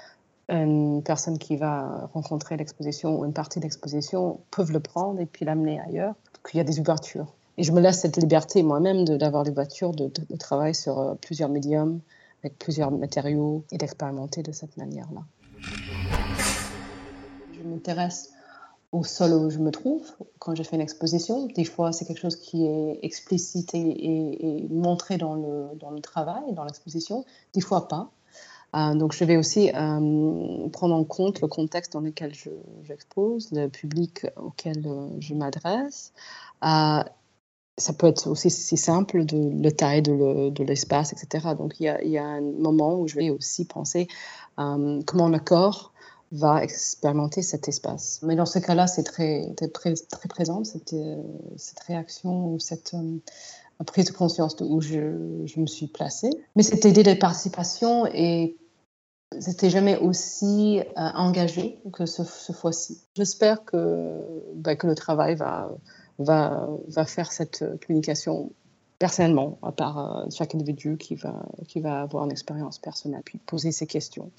[0.50, 5.26] une personne qui va rencontrer l'exposition ou une partie de l'exposition peuvent le prendre et
[5.26, 6.14] puis l'amener ailleurs
[6.48, 7.32] qu'il y a des ouvertures.
[7.56, 11.50] Et je me laisse cette liberté moi-même d'avoir l'ouverture de, de, travailler sur euh, plusieurs
[11.50, 12.00] médiums,
[12.42, 15.22] avec plusieurs matériaux et d'expérimenter de cette manière-là.
[17.62, 18.30] Je m'intéresse
[18.92, 20.02] au sol où je me trouve
[20.38, 21.46] quand je fais une exposition.
[21.46, 27.24] Des fois, c'est quelque chose qui est explicité et, montré dans le, travail, dans l'exposition.
[27.54, 28.10] Des fois, pas.
[28.74, 32.32] Euh, donc, je vais aussi euh, prendre en compte le contexte dans lequel
[32.84, 36.12] j'expose, le public auquel euh, je m'adresse.
[36.62, 41.54] ça peut être aussi si simple de la taille de l'espace, etc.
[41.56, 44.08] Donc, il y, a, un moment où je vais aussi penser
[44.56, 45.92] comment le corps
[46.32, 48.20] va expérimenter cet espace.
[48.22, 49.94] Mais dans ce cas-là, c'est très, très,
[50.28, 50.94] présent, cette,
[51.56, 52.94] cette réaction ou cette
[53.84, 56.30] prise de conscience de où je, me suis placée.
[56.56, 58.56] Mais cette idée de participation est
[59.38, 63.00] c'était jamais aussi euh, engagé que ce, fois-ci.
[63.14, 64.20] J'espère que,
[64.56, 65.70] ben, que le travail va,
[66.18, 68.50] va, va faire cette communication
[68.98, 73.38] personnellement, à part euh, chaque individu qui va, qui va avoir une expérience personnelle, puis
[73.38, 74.32] poser ses questions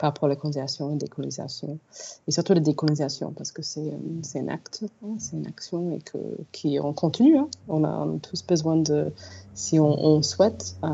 [0.00, 1.78] par rapport à la colonisation, la décolonisation,
[2.26, 3.92] et surtout la décolonisation, parce que c'est
[4.34, 6.16] un acte, hein, c'est une action et que,
[6.52, 7.36] qui on continue.
[7.36, 7.48] Hein.
[7.68, 9.12] On, a, tous besoin de,
[9.52, 10.88] si on, souhaite, euh,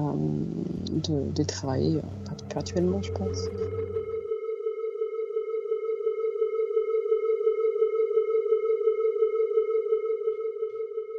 [0.91, 3.39] de, de, travailler euh, perpétuellement, je pense.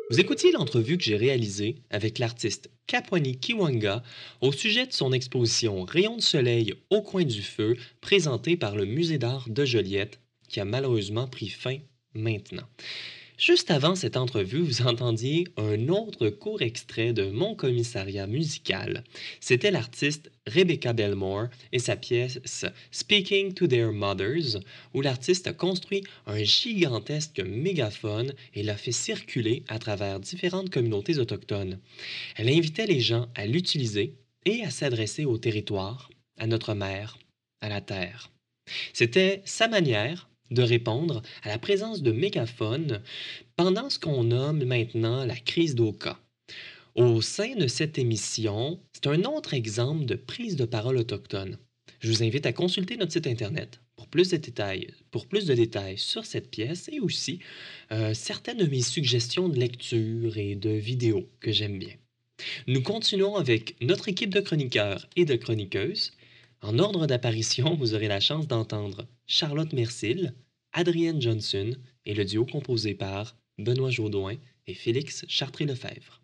[0.09, 4.03] Vous écoutiez l'entrevue que j'ai réalisée avec l'artiste Kapwani Kiwanga
[4.39, 8.85] au sujet de son exposition Rayon de soleil au coin du feu présentée par le
[8.85, 11.79] Musée d'art de Joliette qui a malheureusement pris fin
[12.13, 12.69] maintenant.
[13.37, 19.03] Juste avant cette entrevue, vous entendiez un autre court extrait de Mon commissariat musical.
[19.39, 22.39] C'était l'artiste Rebecca Belmore et sa pièce
[22.89, 24.59] Speaking to Their Mothers,
[24.95, 31.19] où l'artiste a construit un gigantesque mégaphone et l'a fait circuler à travers différentes communautés
[31.19, 31.77] autochtones.
[32.37, 37.19] Elle invitait les gens à l'utiliser et à s'adresser au territoire, à notre mère,
[37.61, 38.31] à la terre.
[38.93, 43.01] C'était sa manière de répondre à la présence de mégaphones
[43.55, 46.19] pendant ce qu'on nomme maintenant la crise d'Oka.
[46.95, 51.57] Au sein de cette émission, c'est un autre exemple de prise de parole autochtone.
[51.99, 56.89] Je vous invite à consulter notre site Internet pour plus de détails, sur cette pièce
[56.91, 57.39] et aussi
[57.91, 61.93] euh, certaines de mes suggestions de lecture et de vidéos que j'aime bien.
[62.67, 66.13] Nous continuons avec notre équipe de chroniqueurs et de chroniqueuses
[66.61, 70.33] en ordre d'apparition, vous aurez la chance d'entendre Charlotte Mercil,
[70.73, 71.71] Adrienne Johnson
[72.05, 76.21] et le duo composé par Benoît Jaudoin et Félix Chartré-Lefebvre.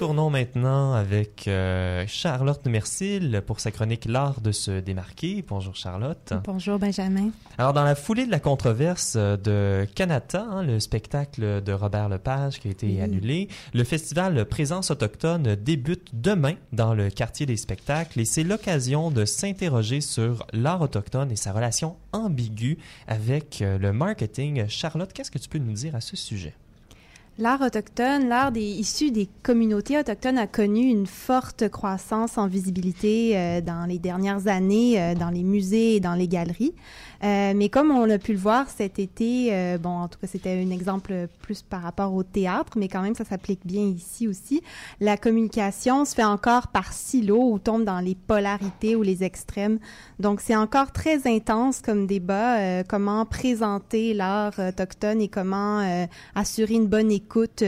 [0.00, 5.44] Tournons maintenant avec euh, Charlotte Mercil pour sa chronique L'art de se démarquer.
[5.46, 6.32] Bonjour Charlotte.
[6.46, 7.32] Bonjour Benjamin.
[7.58, 12.60] Alors dans la foulée de la controverse de Canada, hein, le spectacle de Robert Lepage
[12.60, 18.20] qui a été annulé, le festival Présence autochtone débute demain dans le quartier des spectacles
[18.20, 23.92] et c'est l'occasion de s'interroger sur l'art autochtone et sa relation ambiguë avec euh, le
[23.92, 24.66] marketing.
[24.66, 26.54] Charlotte, qu'est-ce que tu peux nous dire à ce sujet?
[27.38, 33.38] L'art autochtone, l'art des, issu des communautés autochtones a connu une forte croissance en visibilité
[33.38, 36.74] euh, dans les dernières années euh, dans les musées et dans les galeries.
[37.22, 40.26] Euh, mais comme on a pu le voir cet été, euh, bon, en tout cas,
[40.26, 44.26] c'était un exemple plus par rapport au théâtre, mais quand même, ça s'applique bien ici
[44.26, 44.62] aussi.
[45.00, 49.78] La communication se fait encore par silo ou tombe dans les polarités ou les extrêmes.
[50.18, 55.80] Donc, c'est encore très intense comme débat, euh, comment présenter l'art autochtone et comment
[56.34, 57.62] assurer une bonne écoute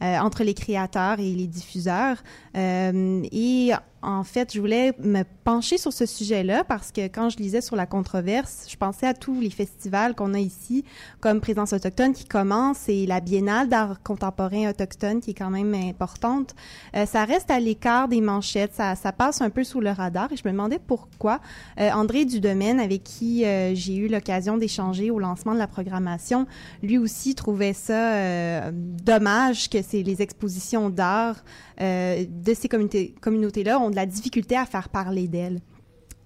[0.00, 2.22] entre les créateurs et les diffuseurs.
[2.54, 3.72] et
[4.04, 7.76] en fait, je voulais me pencher sur ce sujet-là parce que quand je lisais sur
[7.76, 10.84] la controverse, je pensais à tous les festivals qu'on a ici,
[11.20, 15.74] comme Présence autochtone qui commence et la Biennale d'art contemporain autochtone qui est quand même
[15.74, 16.54] importante.
[16.96, 20.32] Euh, ça reste à l'écart des manchettes, ça, ça, passe un peu sous le radar
[20.32, 21.40] et je me demandais pourquoi.
[21.80, 26.46] Euh, André Dudemaine, avec qui euh, j'ai eu l'occasion d'échanger au lancement de la programmation,
[26.82, 31.36] lui aussi trouvait ça euh, dommage que c'est les expositions d'art
[31.80, 35.60] euh, de ces communautés, communautés-là la difficulté à faire parler d'elles.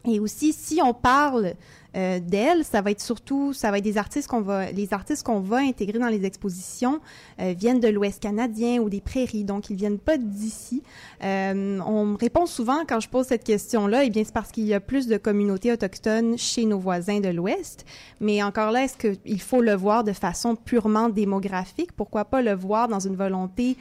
[0.04, 1.54] Et aussi, si on parle
[1.98, 5.24] euh, d'elle, ça va être surtout, ça va être des artistes qu'on va, les artistes
[5.24, 7.00] qu'on va intégrer dans les expositions
[7.40, 10.84] euh, viennent de l'Ouest canadien ou des prairies, donc ils viennent pas d'ici.
[11.24, 14.66] Euh, on me répond souvent quand je pose cette question-là, eh bien c'est parce qu'il
[14.66, 17.84] y a plus de communautés autochtones chez nos voisins de l'Ouest.
[18.20, 21.90] Mais encore là, est-ce qu'il faut le voir de façon purement démographique?
[21.92, 23.76] Pourquoi pas le voir dans une volonté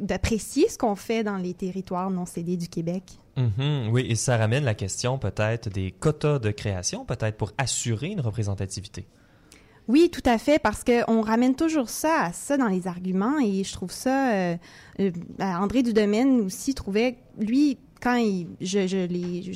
[0.00, 3.04] d'apprécier ce qu'on fait dans les territoires non cédés du Québec?
[3.36, 8.08] Mhm, oui, et ça ramène la question peut-être des quotas de création, peut-être pour assurer
[8.08, 9.06] une représentativité.
[9.88, 13.64] Oui, tout à fait, parce qu'on ramène toujours ça à ça dans les arguments et
[13.64, 14.32] je trouve ça.
[14.32, 14.56] Euh,
[15.00, 19.54] euh, André Dudemaine aussi trouvait, lui, quand il, je, je, les,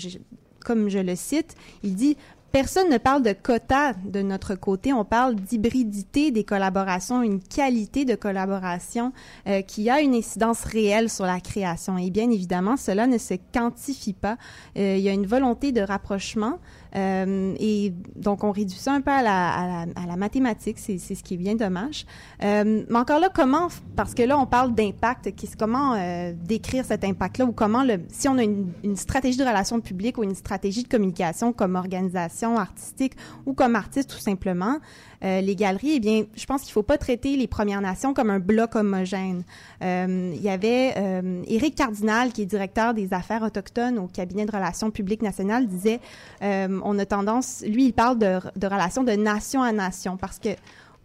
[0.64, 2.16] comme je le cite, il dit
[2.52, 8.04] Personne ne parle de quota de notre côté, on parle d'hybridité des collaborations, une qualité
[8.04, 9.12] de collaboration
[9.46, 11.98] euh, qui a une incidence réelle sur la création.
[11.98, 14.38] Et bien évidemment, cela ne se quantifie pas.
[14.78, 16.58] Euh, il y a une volonté de rapprochement
[16.96, 20.78] euh, et donc on réduit ça un peu à la, à la, à la mathématique,
[20.78, 22.06] c'est ce qui est bien dommage.
[22.42, 27.04] Euh, mais encore là, comment, parce que là on parle d'impact, comment euh, décrire cet
[27.04, 30.34] impact-là ou comment, le, si on a une, une stratégie de relations publiques ou une
[30.34, 33.12] stratégie de communication comme organisation, artistique
[33.44, 34.78] ou comme artiste tout simplement,
[35.24, 38.30] euh, les galeries, eh bien, je pense qu'il faut pas traiter les Premières Nations comme
[38.30, 39.42] un bloc homogène.
[39.82, 44.46] Euh, il y avait euh, Éric Cardinal, qui est directeur des affaires autochtones au cabinet
[44.46, 46.00] de relations publiques nationales, disait,
[46.42, 50.50] on a tendance, lui, il parle de, relations de nation à nation parce que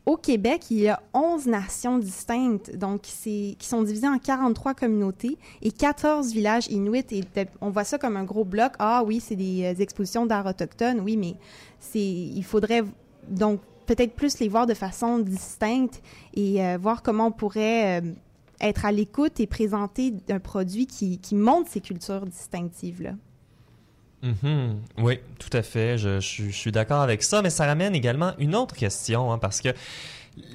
[0.07, 5.37] au Québec, il y a 11 nations distinctes, donc qui sont divisées en 43 communautés
[5.61, 7.05] et 14 villages inuits.
[7.11, 7.23] Et
[7.61, 8.73] on voit ça comme un gros bloc.
[8.79, 11.35] Ah oui, c'est des expositions d'art autochtone, oui, mais
[11.93, 12.83] il faudrait
[13.27, 13.59] donc
[13.93, 16.01] peut-être plus les voir de façon distincte
[16.33, 18.11] et euh, voir comment on pourrait euh,
[18.61, 23.15] être à l'écoute et présenter un produit qui, montre ces cultures distinctives-là.
[24.23, 24.75] Mm-hmm.
[24.99, 25.97] Oui, tout à fait.
[25.97, 29.69] Je, suis d'accord avec ça, mais ça ramène également une autre question, hein, parce que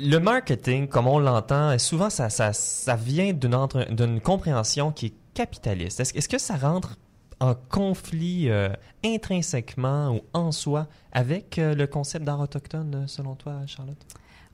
[0.00, 6.00] le marketing, comme on l'entend, souvent ça, vient d'une compréhension qui est capitaliste.
[6.00, 6.96] Est-ce est que ça rentre
[7.40, 8.68] en conflit euh,
[9.04, 14.04] intrinsèquement ou en soi avec euh, le concept d'art autochtone, selon toi, Charlotte?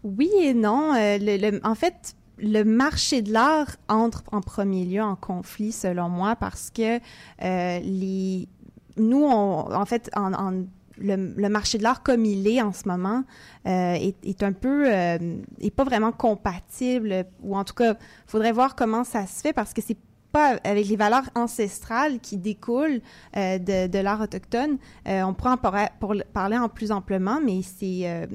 [0.02, 0.94] Oui et non.
[0.94, 6.34] Euh, en fait, le marché de l'art entre en premier lieu en conflit, selon moi,
[6.34, 6.98] parce que
[7.42, 8.44] euh,
[8.96, 10.10] nous, en fait,
[10.98, 13.24] le, marché de l'art comme il est en ce moment
[13.66, 15.18] euh, est, un peu euh,
[15.74, 19.80] pas vraiment compatible ou en tout cas faudrait voir comment ça se fait parce que
[19.82, 19.96] c'est
[20.32, 23.00] pas avec les valeurs ancestrales qui découlent
[23.36, 24.78] euh, de, l'art autochtone.
[25.06, 28.26] Euh, on pourra en pour parler en plus amplement, euh,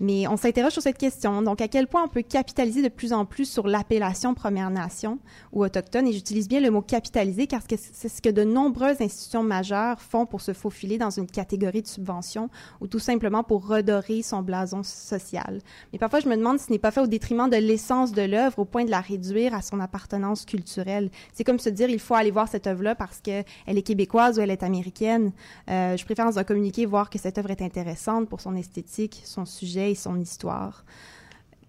[0.00, 1.42] mais on s'interroge sur cette question.
[1.42, 5.18] Donc, à quel point on peut capitaliser de plus en plus sur l'appellation Première Nation
[5.52, 6.06] ou autochtone?
[6.06, 10.26] Et j'utilise bien le mot capitaliser car c'est ce que de nombreuses institutions majeures font
[10.26, 14.82] pour se faufiler dans une catégorie de subvention ou tout simplement pour redorer son blason
[14.82, 15.60] social.
[15.92, 18.22] Mais parfois, je me demande si ce n'est pas fait au détriment de l'essence de
[18.22, 21.10] l'œuvre au point de la réduire à son appartenance culturelle.
[21.46, 24.50] Comme se dire il faut aller voir cette œuvre-là parce qu'elle est québécoise ou elle
[24.50, 25.32] est américaine.
[25.70, 29.22] Euh, je préfère dans un communiqué voir que cette œuvre est intéressante pour son esthétique,
[29.24, 30.84] son sujet et son histoire.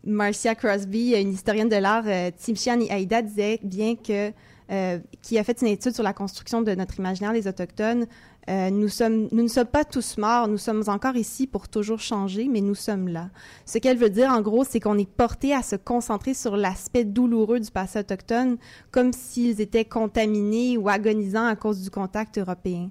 [0.04, 4.32] Marcia Crosby, une historienne de l'art, euh, Timshian disait bien que
[4.70, 8.06] euh, qui a fait une étude sur la construction de notre imaginaire des autochtones.
[8.50, 10.48] Euh, nous sommes, nous ne sommes pas tous morts.
[10.48, 13.30] Nous sommes encore ici pour toujours changer, mais nous sommes là.
[13.66, 17.04] Ce qu'elle veut dire, en gros, c'est qu'on est porté à se concentrer sur l'aspect
[17.04, 18.58] douloureux du passé autochtone,
[18.92, 22.90] comme s'ils étaient contaminés ou agonisants à cause du contact européen.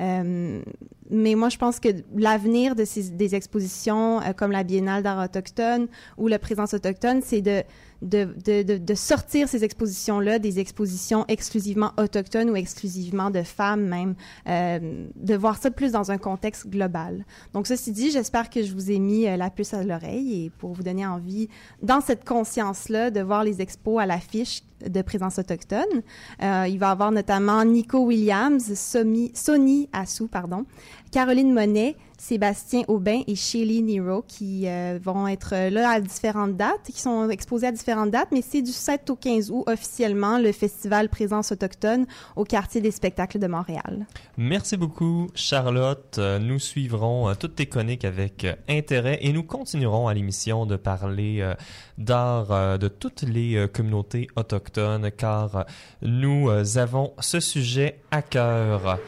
[0.00, 0.62] Euh,
[1.10, 5.24] mais moi, je pense que l'avenir de ces, des expositions euh, comme la Biennale d'art
[5.24, 7.62] autochtone ou la présence autochtone, c'est de
[8.02, 14.14] de, de, de, sortir ces expositions-là, des expositions exclusivement autochtones ou exclusivement de femmes même,
[14.48, 17.24] euh, de voir ça plus dans un contexte global.
[17.54, 20.50] Donc, ceci dit, j'espère que je vous ai mis euh, la puce à l'oreille et
[20.50, 21.48] pour vous donner envie,
[21.82, 26.02] dans cette conscience-là, de voir les expos à l'affiche de présence autochtone.
[26.42, 30.66] Euh, il va y avoir notamment Nico Williams, Somi, Sony Assou, pardon,
[31.10, 36.90] Caroline Monet, Sébastien Aubin et Shelly Nero qui euh, vont être là à différentes dates,
[36.92, 40.52] qui sont exposés à différentes dates, mais c'est du 7 au 15 août officiellement le
[40.52, 44.06] festival Présence autochtone au quartier des spectacles de Montréal.
[44.36, 46.16] Merci beaucoup Charlotte.
[46.18, 50.66] Euh, nous suivrons euh, toutes tes chroniques avec euh, intérêt et nous continuerons à l'émission
[50.66, 51.54] de parler euh,
[51.96, 55.64] d'art euh, de toutes les communautés autochtones car
[56.02, 58.98] nous avons ce sujet à cœur.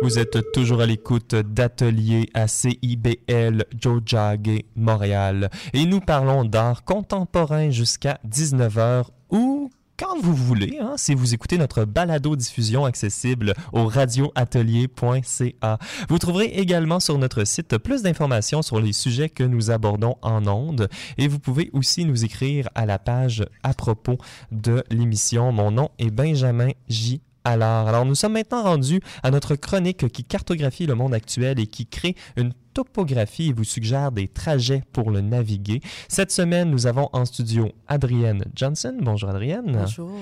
[0.00, 7.70] Vous êtes toujours à l'écoute d'Atelier à CIBL Jojage Montréal et nous parlons d'art contemporain
[7.70, 15.78] jusqu'à 19h ou quand vous voulez, hein, si vous écoutez notre balado-diffusion accessible au radioatelier.ca.
[16.08, 20.46] Vous trouverez également sur notre site plus d'informations sur les sujets que nous abordons en
[20.46, 24.18] ondes et vous pouvez aussi nous écrire à la page à propos
[24.52, 25.50] de l'émission.
[25.50, 27.20] Mon nom est Benjamin J.
[27.48, 31.66] Alors, alors, nous sommes maintenant rendus à notre chronique qui cartographie le monde actuel et
[31.66, 35.80] qui crée une topographie et vous suggère des trajets pour le naviguer.
[36.08, 38.94] Cette semaine, nous avons en studio Adrienne Johnson.
[39.00, 39.78] Bonjour Adrienne.
[39.80, 40.12] Bonjour.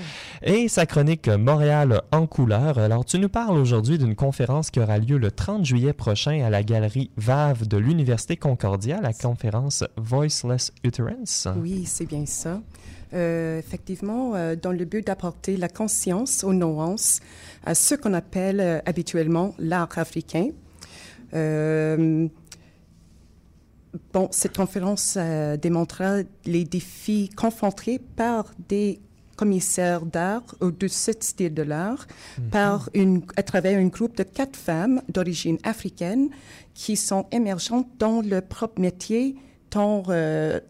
[0.44, 2.78] Et sa chronique Montréal en couleur.
[2.78, 6.48] Alors, tu nous parles aujourd'hui d'une conférence qui aura lieu le 30 juillet prochain à
[6.48, 11.48] la galerie VAV de l'Université Concordia, la conférence Voiceless Utterance.
[11.56, 12.60] Oui, c'est bien ça.
[13.14, 17.20] Euh, effectivement, euh, dans le but d'apporter la conscience aux nuances
[17.64, 20.50] à ce qu'on appelle euh, habituellement l'art africain.
[24.12, 25.16] Bon, cette conférence
[25.60, 29.00] démontrera les défis confrontés par des
[29.36, 32.06] commissaires d'art ou de ce style de l'art
[32.50, 36.28] par une, à travers un groupe de quatre femmes d'origine africaine
[36.74, 39.36] qui sont émergentes dans leur propre métier,
[39.70, 40.60] tant euh,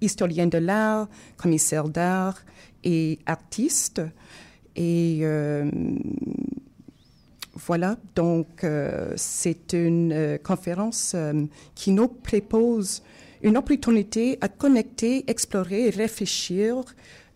[0.00, 2.38] historienne de l'art, commissaire d'art
[2.84, 4.02] et artiste.
[4.76, 5.70] Et euh,
[7.54, 11.16] voilà, donc euh, c'est une euh, conférence
[11.74, 13.02] qui nous propose
[13.42, 16.84] une opportunité à connecter, explorer et réfléchir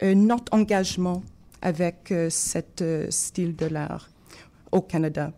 [0.02, 1.22] notre engagement
[1.60, 4.08] avec cet style de l'art
[4.72, 5.30] au Canada.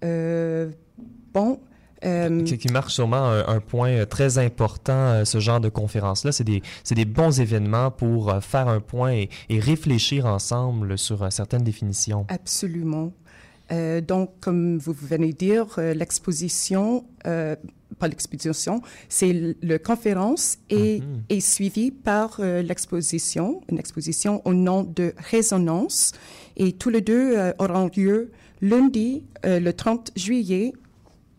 [0.00, 1.60] Bon.
[2.04, 5.68] Euh, Qui, qui marque sûrement un, un point euh, très important, euh, ce genre de
[5.68, 6.30] conférence-là.
[6.32, 11.30] C'est des, des bons événements pour euh, faire un point et, et réfléchir ensemble sur
[11.32, 12.26] certaines définitions.
[12.28, 13.12] Absolument.
[13.72, 17.56] Euh, donc, comme vous venez de dire, l'exposition, euh,
[17.98, 24.82] pas l'exposition, c'est l- le conférence et est suivie par l'exposition, une exposition au nom
[24.84, 26.12] de Résonance.
[26.56, 28.30] Et tous les deux auront lieu
[28.60, 30.72] lundi, le 30 juillet,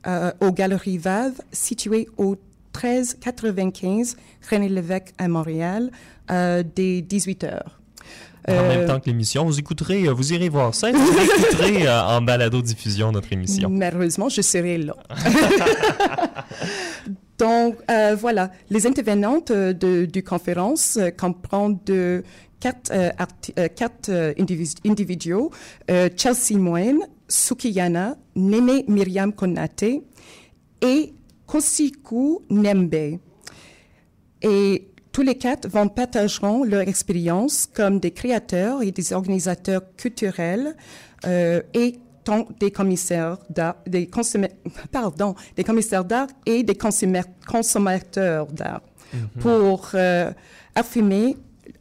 [0.06, 2.36] euh, aux Galeries Vave, situées au
[2.76, 4.18] 1395
[4.52, 5.92] René Lévesque à Montréal,
[6.30, 7.80] euh, dès 18 heures.
[8.50, 11.12] En Euh, même temps que l'émission, vous écouterez, euh, vous irez voir ça et vous
[11.20, 13.70] écouterez euh, en balado-diffusion notre émission.
[13.70, 14.96] Malheureusement, je serai là.
[17.38, 22.24] Donc, euh, voilà, les intervenantes euh, de, du conférence euh, comprennent de
[22.60, 23.10] quatre, euh,
[23.60, 24.34] euh, quatre euh,
[25.92, 30.02] euh, Chelsea Moen, Sukiyana, Nene Myriam Konate
[30.82, 31.14] et
[31.46, 33.20] Kosiku Nembe.
[34.42, 40.76] Et tous les quatre vont partageront leur expérience comme des créateurs et des organisateurs culturels
[41.26, 44.52] euh, et tant des commissaires d'art, des consomma-
[44.92, 48.82] pardon, des commissaires d'art et des consomma- consommateurs d'art
[49.40, 50.32] pour euh,
[50.76, 51.38] affirmer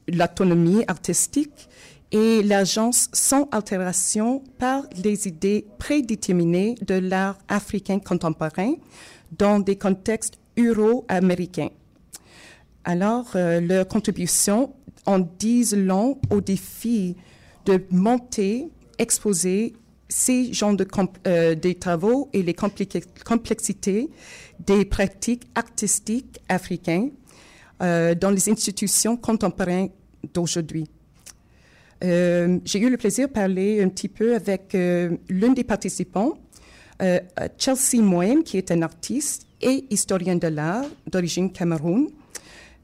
[0.08, 1.65] l'autonomie artistique
[2.12, 8.74] et l'agence sans altération par les idées prédéterminées de l'art africain contemporain
[9.36, 11.70] dans des contextes euro-américains.
[12.84, 14.72] Alors, euh, leur contribution
[15.06, 17.16] en disent long au défi
[17.64, 19.74] de monter, exposer
[20.08, 20.86] ces genres de
[21.26, 24.08] euh, des travaux et les complexités
[24.64, 27.10] des pratiques artistiques africaines
[27.82, 29.90] euh, dans les institutions contemporaines
[30.32, 30.88] d'aujourd'hui.
[32.04, 36.38] Euh, J'ai eu le plaisir de parler un petit peu avec euh, l'une des participants,
[37.02, 37.20] euh,
[37.58, 42.08] Chelsea Moen, qui est un artiste et historien de l'art d'origine Cameroun.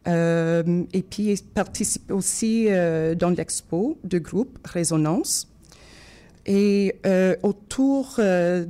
[0.09, 5.49] Euh, et puis, il participe aussi euh, dans l'expo de groupe Résonance.
[6.45, 8.65] Et euh, autour, euh,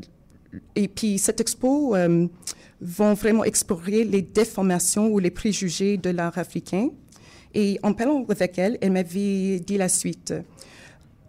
[0.76, 2.26] et puis cette expo euh,
[2.82, 6.90] vont vraiment explorer les déformations ou les préjugés de l'art africain.
[7.54, 10.34] Et en parlant avec elle, elle m'avait dit la suite.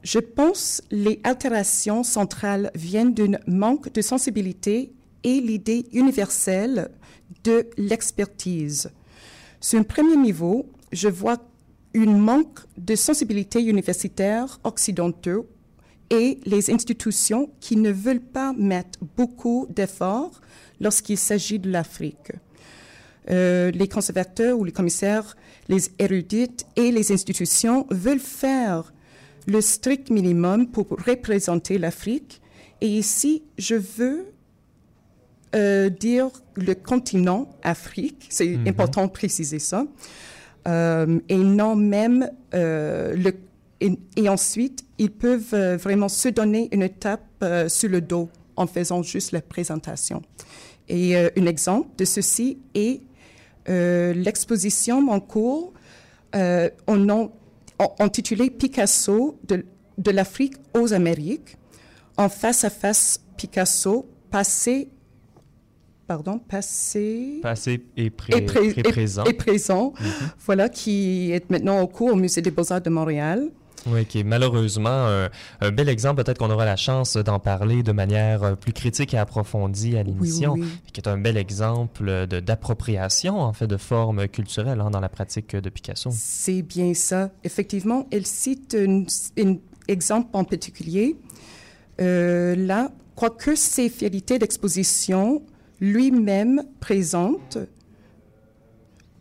[0.03, 4.91] Je pense les altérations centrales viennent d'un manque de sensibilité
[5.24, 6.89] et l'idée universelle
[7.43, 8.91] de l'expertise.
[9.61, 11.38] Sur un premier niveau, je vois
[11.95, 15.47] un manque de sensibilité universitaire occidentaux
[16.09, 20.41] et les institutions qui ne veulent pas mettre beaucoup d'efforts
[20.80, 22.34] lorsqu'il s'agit de l'Afrique.
[23.30, 25.36] Euh, les conservateurs ou les commissaires,
[25.69, 28.93] les érudites et les institutions veulent faire
[29.47, 32.41] le strict minimum pour représenter l'Afrique.
[32.82, 34.26] Et ici, je veux
[35.55, 39.86] euh, dire le continent Afrique, c'est important de préciser ça,
[40.67, 43.34] euh, et non même euh, le...
[43.80, 49.03] Et, et ensuite, ils peuvent vraiment se donner une étape sur le dos en faisant
[49.03, 50.21] juste la présentation.
[50.88, 53.01] Et un exemple de ceci est
[53.68, 55.74] l'exposition en cours
[56.36, 57.30] euh, en-
[57.99, 59.66] intitulée Picasso de,
[59.97, 61.57] de l'Afrique aux Amériques,
[62.18, 64.89] en face à face Picasso, passé,
[66.07, 69.24] pardon, passé Passé et, pré- et, pré- et et- présent.
[69.26, 69.93] et présent,
[70.45, 73.49] voilà, qui est maintenant au cours au Musée des Beaux-Arts de Montréal.
[73.88, 75.29] Oui, qui est malheureusement
[75.61, 76.23] un, bel exemple.
[76.23, 80.55] Peut-être qu'on aura la chance d'en parler de manière plus critique et approfondie à l'émission,
[80.91, 85.55] qui est un bel exemple d'appropriation, en fait, de formes culturelles hein, dans la pratique
[85.55, 86.09] de Picasso.
[86.13, 87.31] C'est bien ça.
[87.43, 89.55] Effectivement, elle cite un
[89.88, 91.17] exemple en particulier.
[92.01, 95.43] Euh, là, quoique ses fidélités d'exposition
[95.79, 97.57] lui-même présente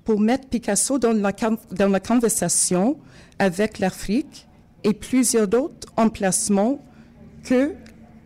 [0.05, 1.33] pour mettre Picasso dans la,
[1.73, 2.99] dans la conversation
[3.39, 4.47] avec l'Afrique
[4.85, 6.85] et plusieurs autres emplacements
[7.45, 7.75] que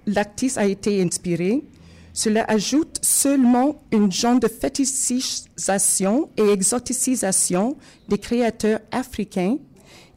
[0.06, 1.64] l'artiste a été inspiré.
[2.12, 7.76] Cela ajoute seulement une genre de fétichisation et exoticisation
[8.08, 9.58] des créateurs africains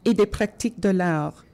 [0.04, 1.44] et des pratiques de l'art.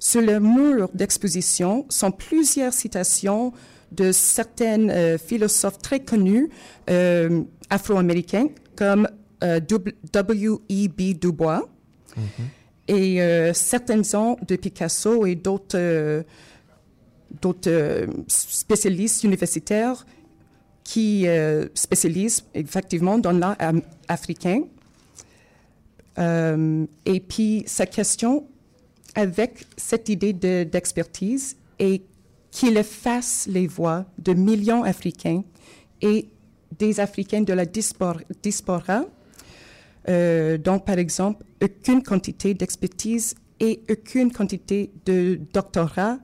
[0.00, 3.52] Sur le mur d'exposition sont plusieurs citations
[3.92, 6.50] de certains euh, philosophes très connus
[6.90, 9.08] euh, afro-américains comme
[9.44, 11.18] euh, W.E.B.
[11.20, 11.68] Du Bois
[12.18, 12.63] mm-hmm.
[12.86, 13.18] Et
[13.54, 16.24] certains ans de Picasso et d'autres
[17.40, 20.04] d'autres spécialistes universitaires
[20.84, 21.26] qui
[21.74, 23.56] spécialisent effectivement dans l'art
[24.08, 24.64] africain.
[26.18, 28.46] et puis sa question
[29.14, 32.02] avec cette idée d'expertise et
[32.50, 35.42] qu'il efface les voix de millions d'Africains
[36.00, 36.28] et
[36.78, 39.04] des Africains de la diaspora,
[40.08, 46.18] euh, donc par exemple aucune quantité d'expertise et aucune quantité de doctorat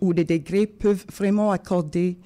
[0.00, 2.16] ou de degrés peuvent vraiment accorder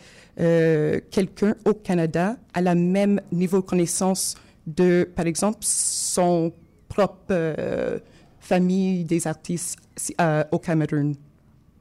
[0.41, 4.37] euh, quelqu'un au Canada à la même niveau de connaissance
[4.67, 6.53] de, par exemple, son
[6.89, 7.99] propre euh,
[8.41, 9.79] famille des artistes
[10.21, 11.15] euh, au Cameroun.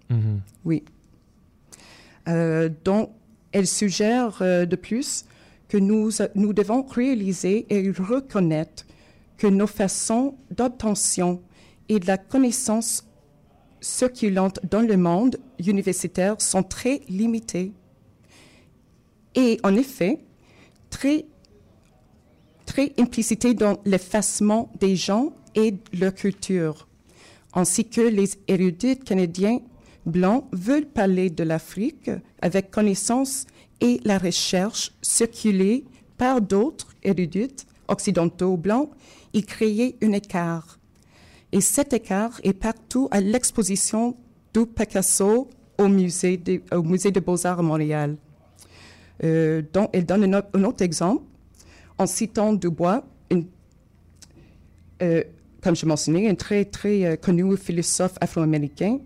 [0.09, 0.39] Mm-hmm.
[0.65, 0.83] Oui.
[2.83, 3.09] Donc,
[3.51, 5.25] elle suggère de plus
[5.67, 8.85] que nous, nous devons réaliser et reconnaître
[9.41, 11.41] que nos façons d'obtention
[11.89, 13.07] et de la connaissance
[13.79, 17.71] circulante dans le monde universitaire sont très limitées.
[19.33, 20.19] Et en effet,
[20.91, 21.25] très,
[22.67, 26.87] très implicitées dans l'effacement des gens et leur culture,
[27.55, 29.57] ainsi que les érudits canadiens
[30.05, 32.11] blancs veulent parler de l'Afrique
[32.43, 33.47] avec connaissance
[33.79, 35.85] et la recherche circulée
[36.19, 38.91] par d'autres érudits occidentaux blancs
[39.33, 40.79] y créer un écart.
[41.51, 44.15] Et cet écart est partout à l'exposition
[44.53, 48.17] du Picasso au musée de, au musée de Beaux-Arts à Montréal.
[49.23, 51.23] Euh, donc, elle donne un, autre exemple
[51.97, 53.45] en citant Dubois, une,
[55.01, 55.23] euh,
[55.61, 58.99] comme je mentionnais, un très, très euh, connu philosophe afro-américain.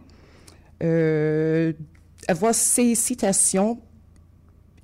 [2.28, 3.80] Avoir ces citations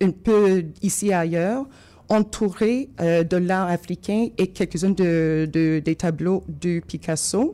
[0.01, 1.65] un peu ici et ailleurs,
[2.11, 7.53] entourées euh, de l'art africain et quelques-uns de, des tableaux de Picasso.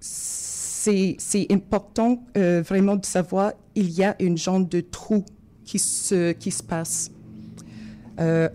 [0.00, 5.24] c'est important vraiment de savoir il y a une genre de trou
[5.64, 7.10] qui se, qui se passe.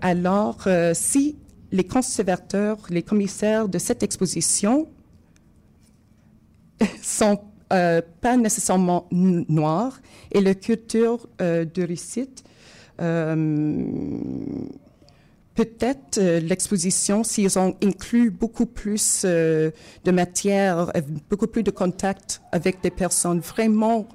[0.01, 1.37] alors, si
[1.71, 4.87] les conservateurs, les commissaires de cette exposition
[7.01, 7.39] sont
[7.73, 9.99] euh, pas nécessairement noirs
[10.31, 11.83] et la culture euh, de
[13.01, 13.35] Euh,
[15.55, 20.91] peut-être l'exposition, s'ils ont inclus beaucoup plus de matière,
[21.29, 24.07] beaucoup plus de contact avec des personnes vraiment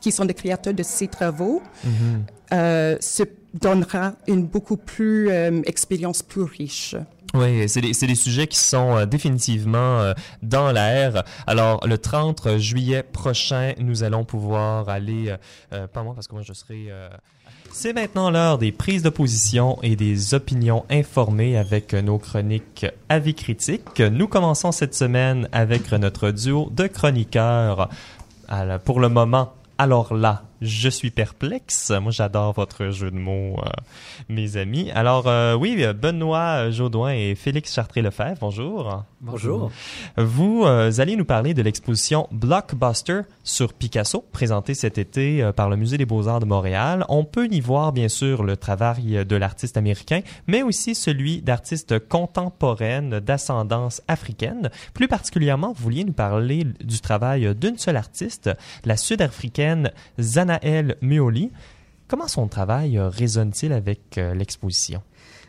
[0.00, 3.00] qui sont des créateurs de ces travaux, mm-hmm.
[3.00, 3.24] se
[3.54, 6.96] donnera une beaucoup plus euh, expérience plus riche.
[7.32, 10.12] Oui, c'est des, des, sujets qui sont euh, définitivement euh,
[10.42, 11.24] dans l'air.
[11.46, 15.34] Alors, le 30 juillet prochain, nous allons pouvoir aller,
[15.70, 16.88] pas moi parce que moi je serai...
[17.72, 23.34] C'est maintenant l'heure des prises de position et des opinions informées avec nos chroniques avis
[23.34, 24.00] critiques.
[24.00, 27.88] Nous commençons cette semaine avec notre duo de chroniqueurs.
[28.84, 31.90] Pour le moment, alors là, je suis perplexe.
[31.90, 33.70] Moi, j'adore votre jeu de mots, euh,
[34.28, 34.90] mes amis.
[34.90, 39.04] Alors, euh, oui, Benoît Jaudoin et Félix Chartré-Lefebvre, bonjour.
[39.20, 39.70] Bonjour.
[40.16, 45.76] Vous euh, allez nous parler de l'exposition Blockbuster sur Picasso, présentée cet été par le
[45.76, 47.04] Musée des Beaux-Arts de Montréal.
[47.08, 51.98] On peut y voir, bien sûr, le travail de l'artiste américain, mais aussi celui d'artistes
[51.98, 54.70] contemporaines d'ascendance africaine.
[54.94, 58.50] Plus particulièrement, vous vouliez nous parler du travail d'une seule artiste,
[58.84, 61.52] la sud-africaine Zana Naël Muoli.
[62.08, 65.00] Comment son travail euh, résonne-t-il avec euh, l'exposition?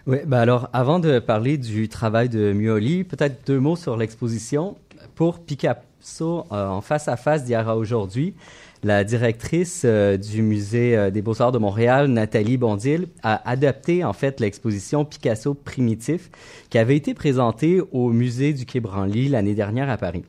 [0.06, 4.76] Oui, ben alors avant de parler du travail de Muoli, peut-être deux mots sur l'exposition.
[5.16, 8.36] Pour Picasso, euh, en face à face d'hier à aujourd'hui,
[8.84, 15.06] la directrice du musée des Beaux-Arts de Montréal, Nathalie Bondil, a adapté en fait l'exposition
[15.06, 16.32] Picasso primitif
[16.72, 20.24] qui avait été présentée au musée du Quai Branly l'année dernière à Paris.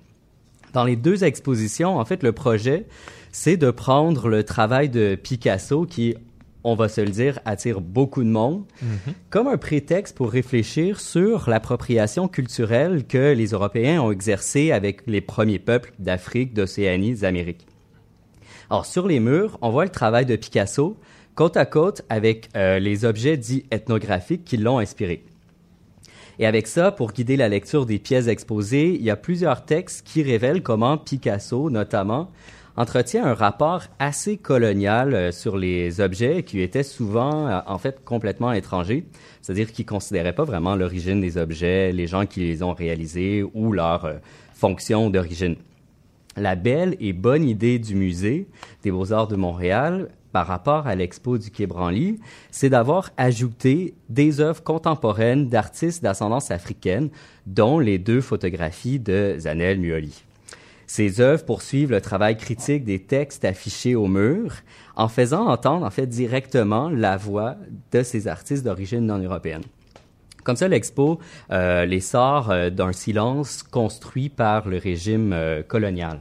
[0.74, 2.86] Dans les deux expositions, en fait, le projet,
[3.32, 6.14] c'est de prendre le travail de Picasso qui
[6.64, 8.64] on va se le dire, attire beaucoup de monde,
[9.30, 15.20] comme un prétexte pour réfléchir sur l'appropriation culturelle que les Européens ont exercée avec les
[15.20, 17.66] premiers peuples d'Afrique, d'Océanie, des Amériques.
[18.70, 20.96] Alors, sur les murs, on voit le travail de Picasso
[21.34, 25.24] côte à côte avec euh, les objets dits ethnographiques qui l'ont inspiré.
[26.38, 30.06] Et avec ça, pour guider la lecture des pièces exposées, il y a plusieurs textes
[30.06, 32.30] qui révèlent comment Picasso, notamment,
[32.76, 38.04] entretient un rapport assez colonial euh, sur les objets qui étaient souvent, euh, en fait,
[38.04, 39.06] complètement étrangers.
[39.40, 43.72] C'est-à-dire qu'il considérait pas vraiment l'origine des objets, les gens qui les ont réalisés ou
[43.72, 44.14] leur euh,
[44.54, 45.56] fonction d'origine.
[46.36, 48.48] La belle et bonne idée du musée
[48.82, 52.18] des Beaux-Arts de Montréal par rapport à l'expo du Quai Branly,
[52.50, 57.10] c'est d'avoir ajouté des œuvres contemporaines d'artistes d'ascendance africaine,
[57.46, 60.24] dont les deux photographies de Zanel Muoli.
[60.94, 64.56] Ces œuvres poursuivent le travail critique des textes affichés au mur,
[64.94, 67.56] en faisant entendre en fait directement la voix
[67.92, 69.62] de ces artistes d'origine non européenne.
[70.44, 71.18] Comme ça, l'expo
[71.50, 76.20] euh, les sort euh, d'un silence construit par le régime euh, colonial.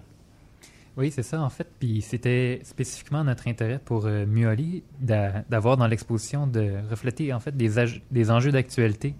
[0.96, 1.68] Oui, c'est ça, en fait.
[1.78, 7.42] Puis c'était spécifiquement notre intérêt pour euh, Muoli d'a- d'avoir dans l'exposition de refléter, en
[7.42, 7.72] fait, des,
[8.10, 9.16] des enjeux d'actualité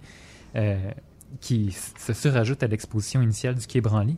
[1.42, 4.16] qui se surajoutent à l'exposition initiale du Quai Branly.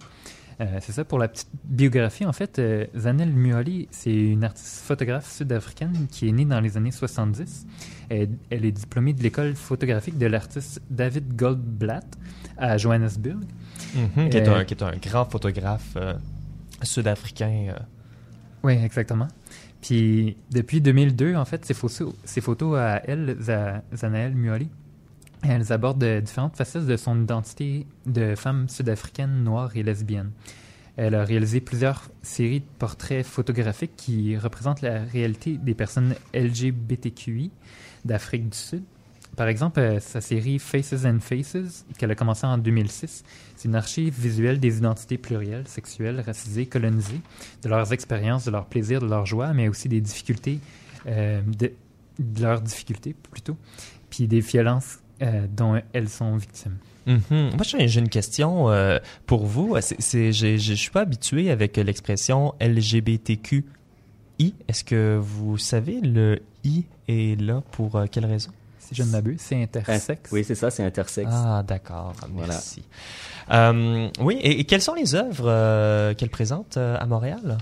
[0.61, 4.81] Euh, c'est ça, pour la petite biographie, en fait, euh, Zanel Muoli, c'est une artiste
[4.85, 7.65] photographe sud-africaine qui est née dans les années 70.
[8.09, 12.05] Elle, elle est diplômée de l'école photographique de l'artiste David Goldblatt
[12.57, 13.39] à Johannesburg.
[13.95, 16.13] Mhm, qui, est Euh, un, qui est un grand photographe euh,
[16.83, 17.67] sud-africain.
[17.69, 17.79] euh.
[18.63, 19.27] Oui, exactement.
[19.81, 24.69] Puis depuis 2002, en fait, ces photos, ces photos à elle, Za- Zanaël Muoli,
[25.43, 30.31] elles abordent de différentes facettes de son identité de femme sud-africaine, noire et lesbienne.
[30.95, 37.51] Elle a réalisé plusieurs séries de portraits photographiques qui représentent la réalité des personnes LGBTQI
[38.05, 38.83] d'Afrique du Sud.
[39.35, 43.23] Par exemple, euh, sa série Faces and Faces, qu'elle a commencé en 2006,
[43.55, 47.21] c'est une archive visuelle des identités plurielles, sexuelles, racisées, colonisées,
[47.63, 50.59] de leurs expériences, de leurs plaisirs, de leurs joies, mais aussi des difficultés,
[51.07, 51.71] euh, de
[52.39, 53.57] leurs difficultés plutôt,
[54.11, 56.77] puis des violences euh, dont elles sont victimes.
[57.05, 57.51] Mhm.
[57.55, 59.75] Moi, j'ai une question euh, pour vous.
[59.77, 63.63] Je suis pas habitué avec l'expression LGBTQI.
[64.67, 68.51] Est-ce que vous savez, le I est là pour euh, quelle raison?
[68.79, 70.31] Si je ne m'abuse, c'est intersexe.
[70.31, 71.29] Oui, c'est ça, c'est intersexe.
[71.31, 72.13] Ah, d'accord.
[72.33, 72.53] Voilà.
[72.53, 72.83] Merci.
[73.51, 77.57] Euh, oui, et, et quelles sont les œuvres euh, qu'elle présente euh, à Montréal?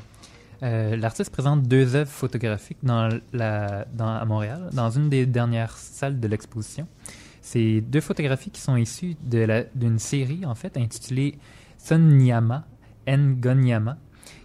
[0.64, 5.76] Euh, L'artiste présente deux œuvres photographiques dans la, dans, à Montréal, dans une des dernières
[5.78, 6.88] salles de l'exposition.
[7.42, 11.38] C'est deux photographies qui sont issues d'une série, en fait, intitulée
[11.78, 12.66] Sonyama
[13.08, 13.98] Ngonyama,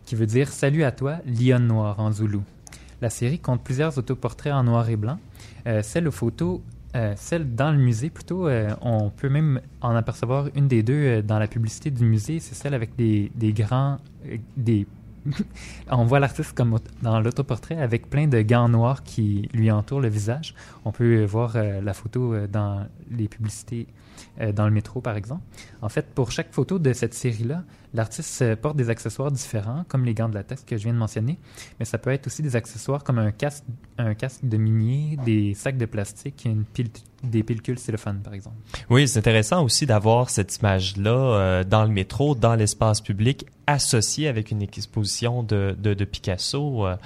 [0.04, 2.42] qui veut dire Salut à toi, lion noir en zoulou.
[3.02, 5.18] La série compte plusieurs autoportraits en noir et blanc.
[5.66, 6.14] Euh, celle aux
[6.94, 11.20] euh, celle dans le musée plutôt, euh, on peut même en apercevoir une des deux
[11.20, 12.40] dans la publicité du musée.
[12.40, 13.98] C'est celle avec des, des grands,
[14.56, 14.86] des
[15.90, 20.08] on voit l'artiste comme dans l'autoportrait avec plein de gants noirs qui lui entourent le
[20.08, 20.54] visage.
[20.84, 23.86] On peut voir euh, la photo euh, dans les publicités
[24.40, 25.42] euh, dans le métro, par exemple.
[25.82, 27.64] En fait, pour chaque photo de cette série-là,
[27.96, 30.98] l'artiste euh, porte des accessoires différents, comme les gants de latex que je viens de
[30.98, 31.38] mentionner,
[31.78, 33.64] mais ça peut être aussi des accessoires comme un casque,
[34.42, 36.88] de minier, des sacs de plastique, pile,
[37.22, 38.56] des pellicules cellophane, par exemple.
[38.90, 44.28] Oui, c'est intéressant aussi d'avoir cette image-là euh, dans le métro, dans l'espace public, associée
[44.28, 46.86] avec une exposition de Picasso.
[46.86, 46.96] Euh,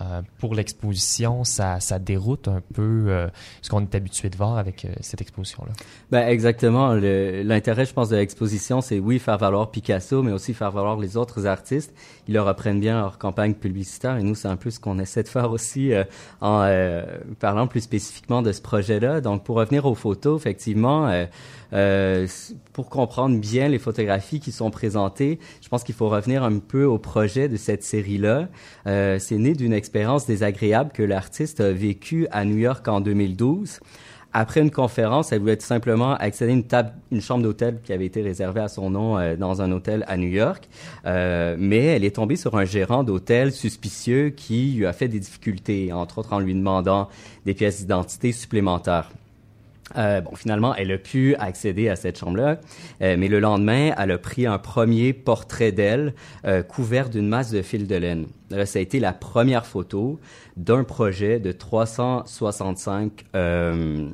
[0.00, 3.28] euh, pour l'exposition, ça, ça déroute un peu euh,
[3.62, 5.72] ce qu'on est habitué de voir avec euh, cette exposition-là.
[6.10, 6.94] Ben exactement.
[6.94, 11.16] L'intérêt, je pense, de l'exposition, c'est oui faire valoir Picasso, mais aussi faire valoir les
[11.16, 11.92] autres artistes.
[12.28, 15.22] Ils le reprennent bien leur campagne publicitaire, et nous, c'est un peu ce qu'on essaie
[15.22, 16.04] de faire aussi euh,
[16.40, 17.02] en euh,
[17.40, 19.20] parlant plus spécifiquement de ce projet-là.
[19.20, 21.08] Donc, pour revenir aux photos, effectivement,
[21.72, 22.26] euh,
[22.72, 26.84] pour comprendre bien les photographies qui sont présentées, je pense qu'il faut revenir un peu
[26.84, 28.48] au projet de cette série-là.
[28.86, 33.80] Euh, c'est né d'une expérience désagréable que l'artiste a vécue à New York en 2012.
[34.34, 37.94] Après une conférence, elle voulait tout simplement accéder à une table, une chambre d'hôtel qui
[37.94, 40.68] avait été réservée à son nom euh, dans un hôtel à New York.
[41.06, 45.18] Euh, mais elle est tombée sur un gérant d'hôtel suspicieux qui lui a fait des
[45.18, 47.08] difficultés, entre autres en lui demandant
[47.46, 49.10] des pièces d'identité supplémentaires.
[49.96, 52.60] Euh, bon, finalement, elle a pu accéder à cette chambre-là,
[53.02, 56.14] euh, mais le lendemain, elle a pris un premier portrait d'elle
[56.44, 58.26] euh, couvert d'une masse de fil de laine.
[58.50, 60.18] Là, ça a été la première photo
[60.56, 64.10] d'un projet de 365 euh,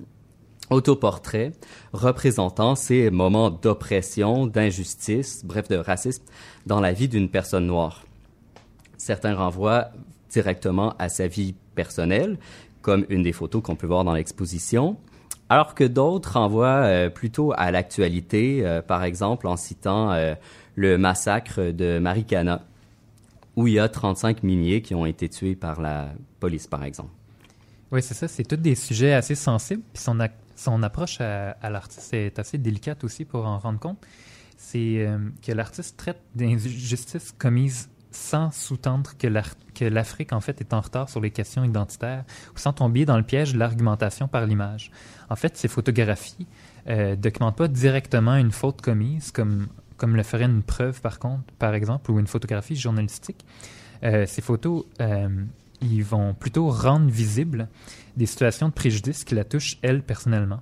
[0.71, 1.53] autoportraits
[1.93, 6.25] représentant ces moments d'oppression, d'injustice, bref, de racisme
[6.67, 8.05] dans la vie d'une personne noire.
[8.97, 9.91] Certains renvoient
[10.31, 12.39] directement à sa vie personnelle,
[12.83, 14.97] comme une des photos qu'on peut voir dans l'exposition
[15.55, 20.35] alors que d'autres renvoient euh, plutôt à l'actualité, euh, par exemple en citant euh,
[20.75, 22.67] le massacre de Marikana,
[23.55, 26.09] où il y a 35 miniers qui ont été tués par la
[26.41, 27.13] police, par exemple.
[27.93, 28.27] Oui, c'est ça.
[28.27, 29.85] C'est tous des sujets assez sensibles.
[29.93, 30.19] Puis son,
[30.57, 34.05] son approche à, l'artiste est assez délicate aussi pour en rendre compte.
[34.57, 35.09] C'est
[35.41, 41.21] que l'artiste traite d'injustices commises sans sous-tendre que l'Afrique, en fait, est en retard sur
[41.21, 44.91] les questions identitaires ou sans tomber dans le piège de l'argumentation par l'image.
[45.31, 46.47] En fait, ces photographies
[46.89, 51.43] euh, documentent pas directement une faute commise, comme, comme le ferait une preuve, par contre,
[51.59, 53.45] par exemple, ou une photographie journalistique.
[54.03, 55.29] Euh, ces photos, euh,
[55.81, 57.69] ils vont plutôt rendre visibles
[58.17, 60.61] des situations de préjudice qui la touchent, elle, personnellement.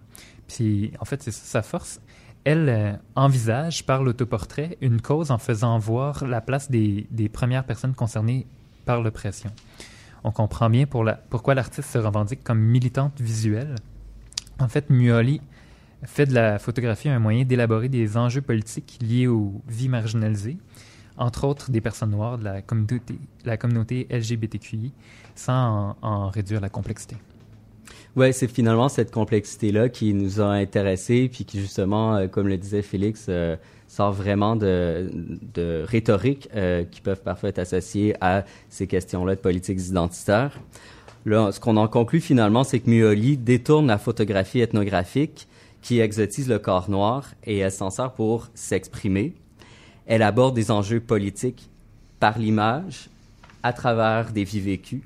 [0.48, 2.00] Puis, en fait, c'est ça sa force.
[2.44, 7.94] Elle euh, envisage, par l'autoportrait, une cause en faisant voir la place des, premières personnes
[7.94, 8.46] concernées
[8.84, 9.50] par l'oppression.
[10.24, 13.76] On comprend bien pourquoi l'artiste se revendique comme militante visuelle.
[14.58, 15.40] En fait, Muoli
[16.04, 20.58] fait de la photographie un moyen d'élaborer des enjeux politiques liés aux vies marginalisées,
[21.16, 22.62] entre autres des personnes noires de la
[23.56, 24.92] communauté, LGBTQI,
[25.36, 27.16] sans en réduire la complexité.
[28.14, 32.58] Ouais, c'est finalement cette complexité-là qui nous a intéressés, puis qui justement, euh, comme le
[32.58, 33.56] disait Félix, euh,
[33.88, 35.10] sort vraiment de,
[35.54, 40.60] de rhétorique euh, qui peuvent parfois être associées à ces questions-là de politiques identitaires.
[41.24, 45.48] Là, ce qu'on en conclut finalement, c'est que Muoli détourne la photographie ethnographique
[45.80, 49.32] qui exotise le corps noir et elle s'en sert pour s'exprimer.
[50.06, 51.70] Elle aborde des enjeux politiques
[52.20, 53.08] par l'image,
[53.62, 55.02] à travers des vies vécues.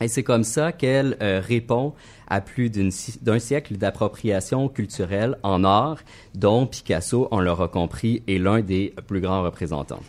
[0.00, 1.94] Et c'est comme ça qu'elle euh, répond
[2.26, 5.98] à plus d'un siècle d'appropriation culturelle en art,
[6.34, 10.00] dont Picasso, on l'aura compris, est l'un des plus grands représentants.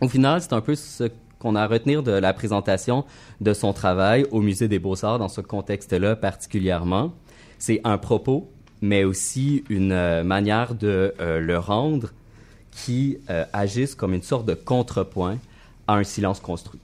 [0.00, 1.04] Au final, c'est un peu ce
[1.38, 3.04] qu'on a à retenir de la présentation
[3.40, 7.14] de son travail au Musée des Beaux-Arts dans ce contexte-là particulièrement.
[7.58, 8.50] C'est un propos,
[8.82, 12.12] mais aussi une euh, manière de euh, le rendre
[12.70, 13.16] qui
[13.54, 15.38] agisse comme une sorte de contrepoint
[15.88, 16.80] à un silence construit.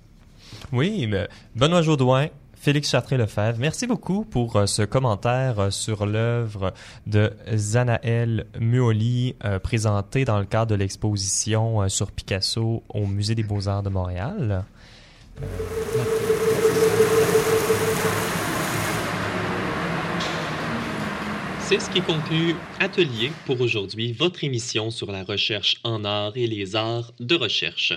[0.73, 6.73] Oui, mais Benoît Jaudoin, Félix Chartré-Lefebvre, merci beaucoup pour euh, ce commentaire euh, sur l'œuvre
[7.07, 13.43] de Zanaël Muoli, euh, présentée dans le cadre de l'exposition sur Picasso au Musée des
[13.43, 14.65] Beaux-Arts de Montréal.
[21.61, 26.47] C'est ce qui conclut Atelier pour aujourd'hui, votre émission sur la recherche en art et
[26.47, 27.93] les arts de recherche.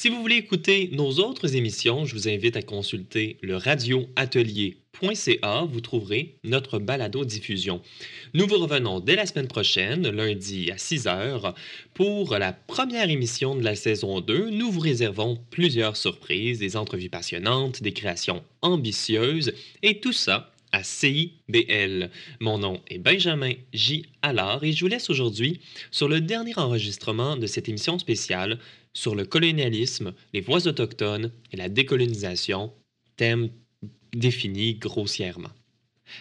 [0.00, 5.68] Si vous voulez écouter nos autres émissions, je vous invite à consulter le radioatelier.ca.
[5.70, 7.82] Vous trouverez notre balado-diffusion.
[8.32, 11.54] Nous vous revenons dès la semaine prochaine, lundi à 6 heures,
[11.92, 14.48] pour la première émission de la saison 2.
[14.48, 20.82] Nous vous réservons plusieurs surprises, des entrevues passionnantes, des créations ambitieuses et tout ça à
[20.82, 22.10] CIBL.
[22.40, 24.06] Mon nom est Benjamin J.
[24.22, 28.58] Allard et je vous laisse aujourd'hui sur le dernier enregistrement de cette émission spéciale
[28.92, 32.72] sur le colonialisme, les voix autochtones et la décolonisation,
[33.16, 33.50] thème
[34.12, 35.50] défini grossièrement.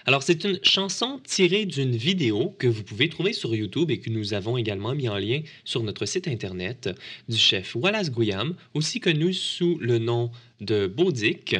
[0.05, 4.09] Alors, c'est une chanson tirée d'une vidéo que vous pouvez trouver sur YouTube et que
[4.09, 6.89] nous avons également mis en lien sur notre site internet
[7.27, 11.55] du chef Wallace Guyam, aussi connu sous le nom de Baudic.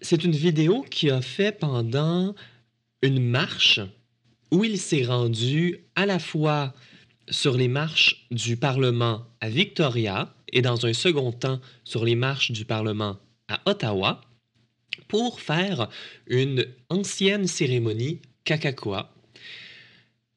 [0.00, 2.34] C'est une vidéo qu'il a fait pendant
[3.02, 3.80] une marche
[4.50, 6.74] où il s'est rendu à la fois
[7.28, 12.50] sur les marches du Parlement à Victoria et dans un second temps sur les marches
[12.50, 14.22] du Parlement à Ottawa
[15.06, 15.90] pour faire
[16.26, 19.14] une ancienne cérémonie Kakakwa.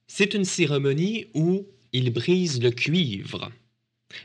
[0.07, 3.49] C'est une cérémonie où il brise le cuivre.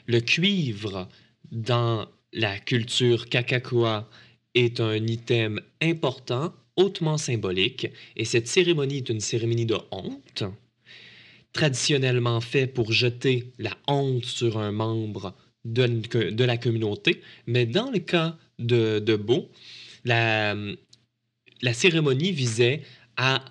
[0.06, 1.08] Le cuivre
[1.52, 4.10] dans la culture Kakakwa
[4.56, 7.86] est un item important, hautement symbolique,
[8.16, 10.42] et cette cérémonie est une cérémonie de honte,
[11.52, 17.98] traditionnellement fait pour jeter la honte sur un membre de, la communauté, mais dans le
[17.98, 19.48] cas de, de Beau,
[20.04, 20.54] la,
[21.62, 22.82] la cérémonie visait
[23.16, 23.44] à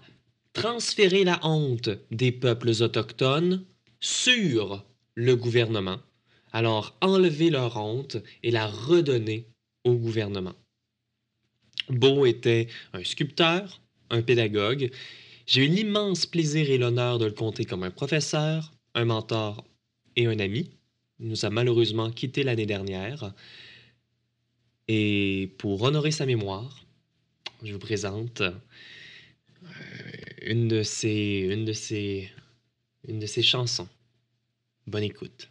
[0.53, 3.65] transférer la honte des peuples autochtones
[3.99, 4.85] sur
[5.15, 5.99] le gouvernement.
[6.51, 9.47] Alors, enlever leur honte et la redonner
[9.83, 10.53] au gouvernement.
[11.89, 14.91] Beau était un sculpteur, un pédagogue.
[15.47, 19.65] J'ai eu l'immense plaisir et l'honneur de le compter comme un professeur, un mentor
[20.15, 20.69] et un ami.
[21.23, 23.33] Il nous a malheureusement quittés l'année dernière.
[24.89, 26.85] Et pour honorer sa mémoire,
[27.63, 28.51] je vous présente euh,
[30.41, 32.29] une de ses, une de ses,
[33.07, 33.87] une de ses chansons.
[34.85, 35.49] Bonne écoute.